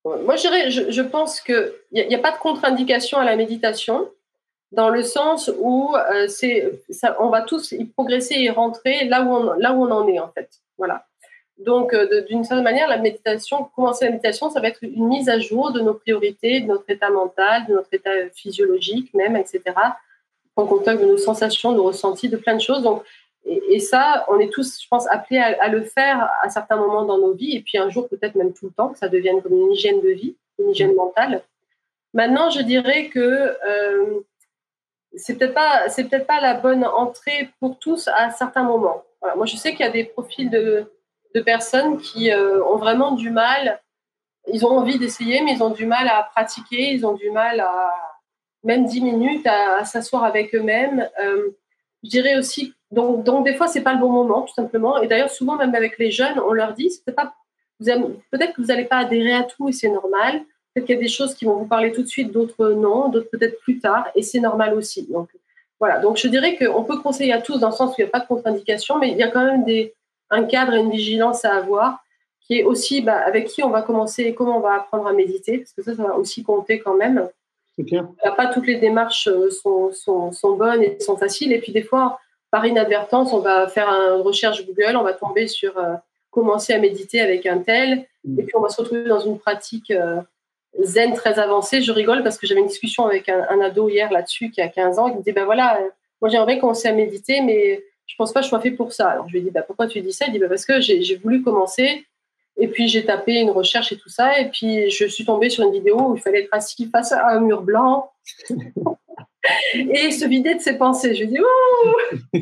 [0.05, 4.09] Moi, je, je, pense qu'il n'y a, a, pas de contre-indication à la méditation
[4.71, 9.29] dans le sens où euh, ça, on va tous y progresser et rentrer là où
[9.29, 10.49] on, là où on en est en fait.
[10.77, 11.05] Voilà.
[11.57, 15.27] Donc, euh, d'une certaine manière, la méditation, commencer la méditation, ça va être une mise
[15.27, 19.61] à jour de nos priorités, de notre état mental, de notre état physiologique même, etc.
[20.55, 22.83] En contact de nos sensations, de nos ressentis, de plein de choses.
[22.83, 23.03] Donc,
[23.45, 27.17] et, ça, on est tous, je pense, appelés à, le faire à certains moments dans
[27.17, 29.53] nos vies, et puis un jour, peut-être même tout le temps, que ça devienne comme
[29.53, 31.41] une hygiène de vie, une hygiène mentale.
[32.13, 34.19] Maintenant, je dirais que euh,
[35.15, 39.03] c'est peut-être pas peut-être pas la bonne entrée pour tous à certains moments.
[39.35, 40.91] Moi, je sais qu'il y a des profils de,
[41.35, 43.81] de personnes qui euh, ont vraiment du mal.
[44.47, 46.91] Ils ont envie d'essayer, mais ils ont du mal à pratiquer.
[46.91, 47.93] Ils ont du mal à
[48.63, 51.07] même 10 minutes à, s'asseoir avec eux-mêmes.
[51.21, 51.51] Euh,
[52.03, 55.01] je dirais aussi donc donc des fois c'est pas le bon moment tout simplement.
[55.01, 57.33] Et d'ailleurs souvent même avec les jeunes, on leur dit peut-être
[57.79, 60.41] que vous n'allez pas adhérer à tout et c'est normal.
[60.73, 63.09] Peut-être qu'il y a des choses qui vont vous parler tout de suite, d'autres non,
[63.09, 65.07] d'autres peut-être plus tard, et c'est normal aussi.
[65.07, 65.29] Donc
[65.79, 68.07] voilà, donc je dirais qu'on peut conseiller à tous dans le sens où il n'y
[68.07, 69.93] a pas de contre-indication, mais il y a quand même des,
[70.29, 72.03] un cadre et une vigilance à avoir,
[72.41, 75.13] qui est aussi bah, avec qui on va commencer et comment on va apprendre à
[75.13, 77.27] méditer, parce que ça, ça va aussi compter quand même.
[78.37, 81.83] Pas toutes les démarches euh, sont, sont, sont, bonnes et sont faciles, et puis des
[81.83, 82.19] fois,
[82.51, 85.93] par inadvertance, on va faire une recherche Google, on va tomber sur euh,
[86.31, 88.39] commencer à méditer avec un tel, mm.
[88.39, 89.91] et puis on va se retrouver dans une pratique.
[89.91, 90.21] Euh,
[90.81, 91.81] zen très avancé.
[91.81, 94.99] Je rigole parce que j'avais une discussion avec un, ado hier là-dessus qui a 15
[94.99, 95.07] ans.
[95.07, 95.79] Il me dit, ben voilà,
[96.21, 99.09] moi j'aimerais commencer à méditer, mais je pense pas que je sois fait pour ça.
[99.09, 100.25] Alors je lui ai dit, bah, pourquoi tu dis ça?
[100.27, 102.05] Il dit, bah, parce que j'ai voulu commencer,
[102.59, 105.63] et puis j'ai tapé une recherche et tout ça, et puis je suis tombée sur
[105.63, 108.11] une vidéo où il fallait être assis face à un mur blanc
[109.73, 111.15] et se vider de ses pensées.
[111.15, 112.37] Je lui dis, oh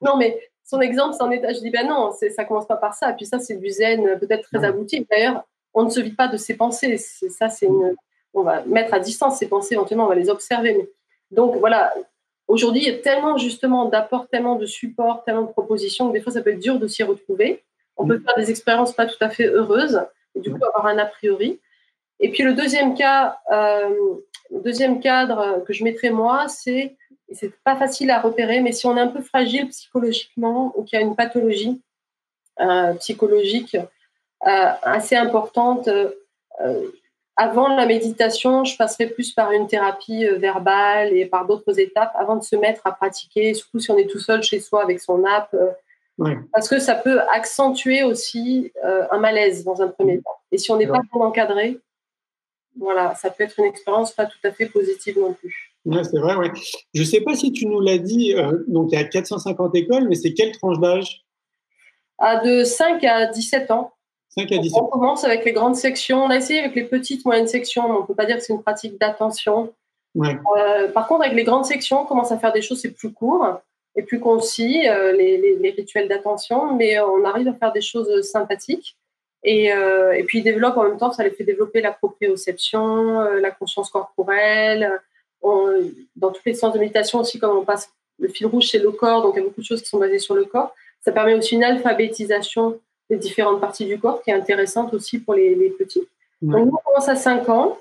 [0.00, 1.52] Non, mais son exemple, c'est en état.
[1.52, 3.10] Je dis, ben non, ça commence pas par ça.
[3.10, 5.06] Et puis ça, c'est du zen peut-être très abouti.
[5.10, 5.44] D'ailleurs,
[5.74, 6.96] on ne se vide pas de ses pensées.
[6.96, 7.94] Ça, c'est une.
[8.34, 10.88] On va mettre à distance ses pensées, éventuellement, on va les observer.
[11.30, 11.92] Donc voilà,
[12.48, 16.22] aujourd'hui, il y a tellement justement d'apports, tellement de supports, tellement de propositions que des
[16.22, 17.62] fois, ça peut être dur de s'y retrouver.
[18.02, 20.02] On peut faire des expériences pas tout à fait heureuses,
[20.34, 21.60] et du coup avoir un a priori.
[22.18, 24.14] Et puis le deuxième cas, euh,
[24.50, 26.96] deuxième cadre que je mettrais moi, c'est
[27.32, 30.98] c'est pas facile à repérer, mais si on est un peu fragile psychologiquement ou qu'il
[30.98, 31.80] y a une pathologie
[32.60, 33.76] euh, psychologique
[34.46, 35.88] euh, assez importante,
[37.36, 42.36] avant la méditation, je passerai plus par une thérapie verbale et par d'autres étapes avant
[42.36, 45.24] de se mettre à pratiquer, surtout si on est tout seul chez soi avec son
[45.24, 45.56] app
[46.52, 50.36] parce que ça peut accentuer aussi euh, un malaise dans un premier temps.
[50.50, 51.80] Et si on n'est pas bien encadré,
[52.78, 55.74] voilà, ça peut être une expérience pas tout à fait positive non plus.
[55.84, 56.48] Ouais, c'est vrai, oui.
[56.94, 59.74] Je ne sais pas si tu nous l'as dit, euh, donc il y a 450
[59.74, 61.24] écoles, mais c'est quelle tranche d'âge?
[62.18, 63.92] Ah, De 5 à 17 ans.
[64.28, 66.24] 5 à 17 On commence avec les grandes sections.
[66.24, 68.42] On a essayé avec les petites, moyennes sections, mais on ne peut pas dire que
[68.42, 69.74] c'est une pratique d'attention.
[70.14, 70.38] Ouais.
[70.58, 73.12] Euh, par contre, avec les grandes sections, on commence à faire des choses, c'est plus
[73.12, 73.60] court
[73.94, 78.22] et plus concis, euh, les, les, rituels d'attention, mais on arrive à faire des choses
[78.22, 78.96] sympathiques.
[79.44, 83.20] Et, euh, et puis ils développent en même temps, ça les fait développer la proprioception,
[83.20, 85.00] euh, la conscience corporelle.
[85.42, 88.92] dans toutes les séances de méditation aussi, comme on passe le fil rouge, c'est le
[88.92, 90.74] corps, donc il y a beaucoup de choses qui sont basées sur le corps.
[91.00, 92.78] Ça permet aussi une alphabétisation
[93.10, 96.06] des différentes parties du corps qui est intéressante aussi pour les, les petits.
[96.40, 97.78] Donc nous, on commence à 5 ans,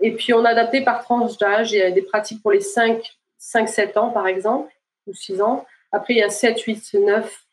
[0.00, 1.72] et puis on a adapté par tranche d'âge.
[1.72, 4.72] Il y a des pratiques pour les 5-7 ans, par exemple
[5.06, 5.66] ou 6 ans.
[5.90, 7.44] Après, il y a 7, 8, 9.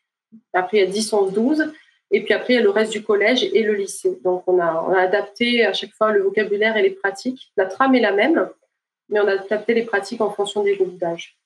[0.53, 1.73] Après, il y a 10, 11, 12.
[2.11, 4.19] Et puis après, il y a le reste du collège et le lycée.
[4.23, 7.51] Donc, on a, on a adapté à chaque fois le vocabulaire et les pratiques.
[7.55, 8.49] La trame est la même,
[9.09, 11.37] mais on a adapté les pratiques en fonction des groupes d'âge.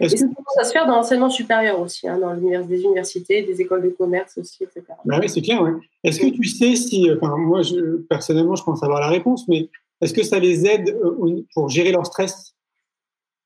[0.00, 3.60] Et ça commence à se faire dans l'enseignement supérieur aussi, hein, dans des universités, des
[3.60, 4.82] écoles de commerce aussi, etc.
[5.04, 5.62] Bah oui, c'est clair.
[5.62, 5.70] Ouais.
[6.02, 9.68] Est-ce que tu sais si, enfin, moi, je, personnellement, je pense avoir la réponse, mais
[10.00, 12.54] est-ce que ça les aide euh, pour gérer leur stress?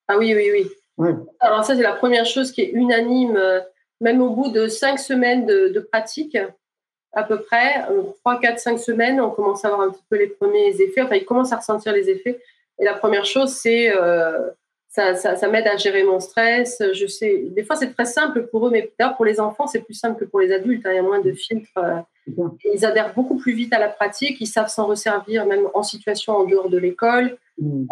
[0.09, 0.66] Ah oui, oui, oui.
[1.40, 3.61] Alors ça, c'est la première chose qui est unanime, euh,
[4.01, 6.36] même au bout de cinq semaines de, pratique,
[7.12, 10.16] à peu près, euh, trois, quatre, cinq semaines, on commence à avoir un petit peu
[10.16, 12.40] les premiers effets, enfin, ils commencent à ressentir les effets.
[12.78, 14.51] Et la première chose, c'est euh,
[14.88, 16.82] ça, ça, m'aide à gérer mon stress.
[16.92, 19.80] Je sais, des fois, c'est très simple pour eux, mais d'ailleurs, pour les enfants, c'est
[19.80, 20.86] plus simple que pour les adultes.
[20.86, 20.92] Hein.
[20.92, 21.78] il y a moins de filtres.
[22.72, 24.40] ils adhèrent beaucoup plus vite à la pratique.
[24.40, 27.36] Ils savent s'en resservir, même en situation en dehors de l'école.
[27.61, 27.86] Mmh.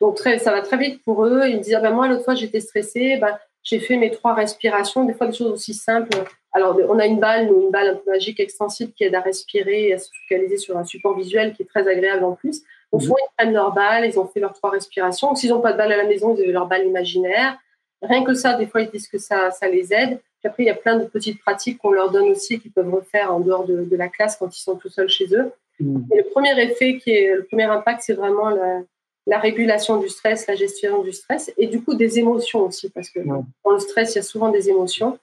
[0.00, 1.42] Donc très, ça va très vite pour eux.
[1.46, 4.34] Ils me disent ah ben moi l'autre fois j'étais stressée, ben, j'ai fait mes trois
[4.34, 6.10] respirations, des fois des choses aussi simples.
[6.52, 9.88] Alors on a une balle, une balle un peu magique extensible qui aide à respirer
[9.88, 12.62] et à se focaliser sur un support visuel qui est très agréable en plus.
[12.92, 13.08] Donc mhm.
[13.08, 15.34] soit ils prennent leur balle, ils ont fait leurs trois respirations.
[15.34, 17.58] S'ils n'ont pas de balle à la maison, ils ont leur balle imaginaire.
[18.02, 20.20] Rien que ça, des fois ils disent que ça, ça les aide.
[20.38, 22.94] Puis après il y a plein de petites pratiques qu'on leur donne aussi qu'ils peuvent
[22.94, 25.50] refaire en dehors de, de, la classe quand ils sont tout seuls chez eux.
[25.80, 26.06] Mhm.
[26.12, 28.82] Et le premier effet qui est le premier impact, c'est vraiment la,
[29.26, 33.10] la régulation du stress, la gestion du stress et du coup des émotions aussi, parce
[33.10, 35.18] que dans le stress, il y a souvent des émotions.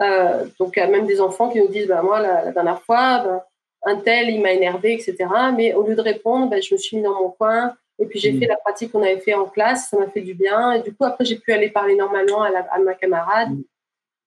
[0.00, 2.82] Euh, donc, il y a même des enfants qui nous disent bah, Moi, la, dernière
[2.82, 3.46] fois, bah,
[3.84, 5.16] un tel, il m'a énervé, etc.
[5.56, 8.18] Mais au lieu de répondre, bah, je me suis mis dans mon coin et puis
[8.18, 8.40] j'ai mm.
[8.40, 10.72] fait la pratique qu'on avait fait en classe, ça m'a fait du bien.
[10.72, 13.50] Et du coup, après, j'ai pu aller parler normalement à, à ma camarade.
[13.50, 13.62] Mm.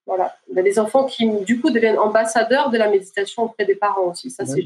[0.08, 0.34] Voilà.
[0.50, 3.76] Il y a des enfants qui, du coup, deviennent ambassadeurs de la méditation auprès des
[3.76, 4.32] parents aussi.
[4.32, 4.64] Ça, c'est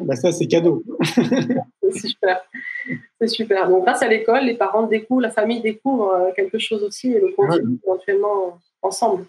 [0.00, 0.82] bah, ça, c'est cadeau.
[1.82, 2.42] c'est super.
[3.20, 3.68] C'est super.
[3.68, 7.20] Donc, grâce à l'école, les parents découvrent, la famille découvre euh, quelque chose aussi et
[7.20, 9.26] le continue éventuellement ensemble.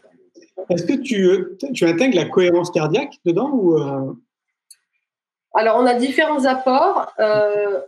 [0.70, 4.14] Est-ce que tu, tu intègres la cohérence cardiaque dedans ou euh?
[5.54, 7.12] Alors, on a différents apports.
[7.20, 7.82] Euh,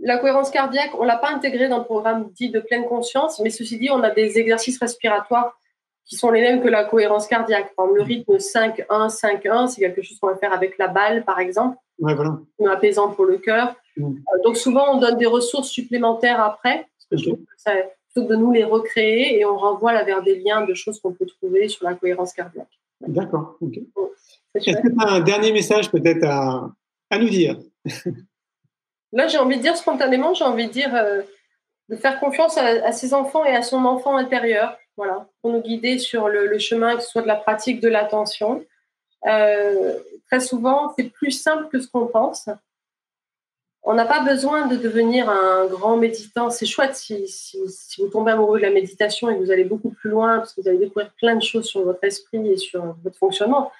[0.00, 3.40] la cohérence cardiaque, on ne l'a pas intégrée dans le programme dit de pleine conscience,
[3.40, 5.56] mais ceci dit, on a des exercices respiratoires
[6.04, 7.74] qui sont les mêmes que la cohérence cardiaque.
[7.74, 11.24] Par exemple, le rythme 5-1, 5-1, c'est quelque chose qu'on va faire avec la balle,
[11.24, 11.78] par exemple.
[11.98, 12.38] Ouais, voilà.
[12.70, 13.74] apaisant pour le cœur.
[13.96, 14.04] Mm.
[14.04, 17.38] Euh, donc souvent, on donne des ressources supplémentaires après, plutôt
[18.16, 21.26] que de nous les recréer, et on renvoie vers des liens de choses qu'on peut
[21.26, 22.80] trouver sur la cohérence cardiaque.
[23.00, 23.58] D'accord.
[24.54, 26.70] Est-ce que tu as un dernier message peut-être à,
[27.10, 27.58] à, nous dire?
[29.12, 31.22] Là, j'ai envie de dire spontanément, j'ai envie de dire euh,
[31.88, 35.60] de faire confiance à, à, ses enfants et à son enfant intérieur voilà, pour nous
[35.60, 38.64] guider sur le, chemin, que ce soit de la pratique, de l'attention.
[39.26, 42.48] Euh, très souvent, c'est plus simple que ce qu'on pense.
[43.82, 46.50] on n'a pas besoin de devenir un grand méditant.
[46.50, 47.26] C'est chouette si,
[47.98, 50.60] vous tombez amoureux de la méditation et que vous allez beaucoup plus loin, parce que
[50.60, 53.72] vous allez découvrir plein de choses sur votre esprit et sur votre fonctionnement.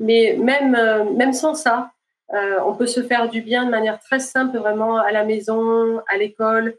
[0.00, 1.92] Mais même, euh, même sans ça,
[2.34, 6.00] euh, on peut se faire du bien de manière très simple, vraiment à la maison,
[6.08, 6.76] à l'école.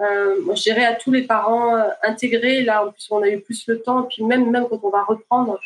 [0.00, 3.40] Euh, je dirais à tous les parents, euh, intégrer, là, en plus, on a eu
[3.40, 5.58] plus le temps, puis même, même quand on va reprendre,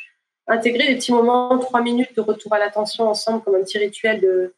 [0.46, 4.52] intégrer des petits moments, trois minutes de retour à l'attention ensemble, comme un petit rituel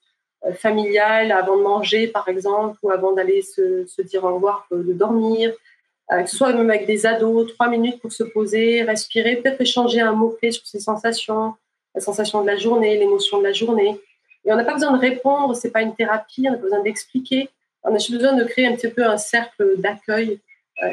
[0.45, 4.67] euh, familial avant de manger, par exemple, ou avant d'aller se, se, dire au revoir,
[4.73, 5.53] euh, de dormir.
[6.11, 9.61] Euh, que ce soit même avec des ados, trois minutes pour se poser, respirer, peut-être
[9.61, 11.55] échanger un mot-clé sur ses sensations,
[11.95, 14.01] la sensation de la journée, l'émotion de la journée.
[14.45, 16.83] Et on n'a pas besoin de répondre, c'est pas une thérapie, on n'a pas besoin
[16.83, 17.49] d'expliquer.
[17.85, 20.41] On a juste besoin de créer un petit peu un cercle d'accueil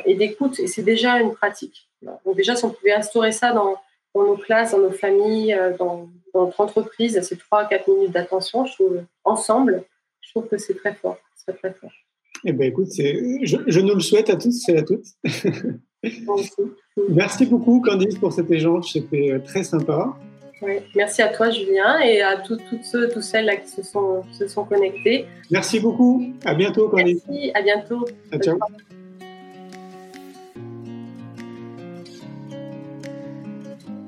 [0.05, 1.89] et d'écoute, et c'est déjà une pratique.
[2.01, 3.75] Donc déjà, si on pouvait instaurer ça dans,
[4.13, 8.73] dans nos classes, dans nos familles, dans, dans notre entreprise, ces 3-4 minutes d'attention, je
[8.73, 9.83] trouve, ensemble,
[10.21, 11.17] je trouve que c'est très fort.
[11.35, 11.91] C'est très fort.
[12.45, 15.07] Eh ben, écoute, je, je, nous le souhaite à tous et à toutes.
[17.09, 18.91] Merci beaucoup, Candice, pour cet échange.
[18.93, 20.15] C'était euh, très sympa.
[20.95, 24.65] Merci à toi, Julien, et à toutes ceux, celles là qui se sont, se sont
[24.65, 25.25] connectés.
[25.51, 26.23] Merci beaucoup.
[26.43, 27.21] À bientôt, Candice.
[27.27, 28.05] Merci, à bientôt.
[28.31, 28.57] À ciao.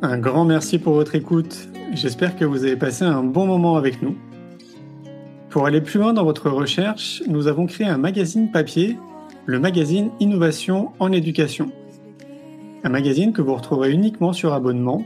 [0.04, 1.70] Un grand merci pour votre écoute.
[1.94, 4.18] J'espère que vous avez passé un bon moment avec nous.
[5.50, 8.98] Pour aller plus loin dans votre recherche, nous avons créé un magazine papier,
[9.46, 11.72] le magazine Innovation en éducation.
[12.84, 15.06] Un magazine que vous retrouverez uniquement sur abonnement,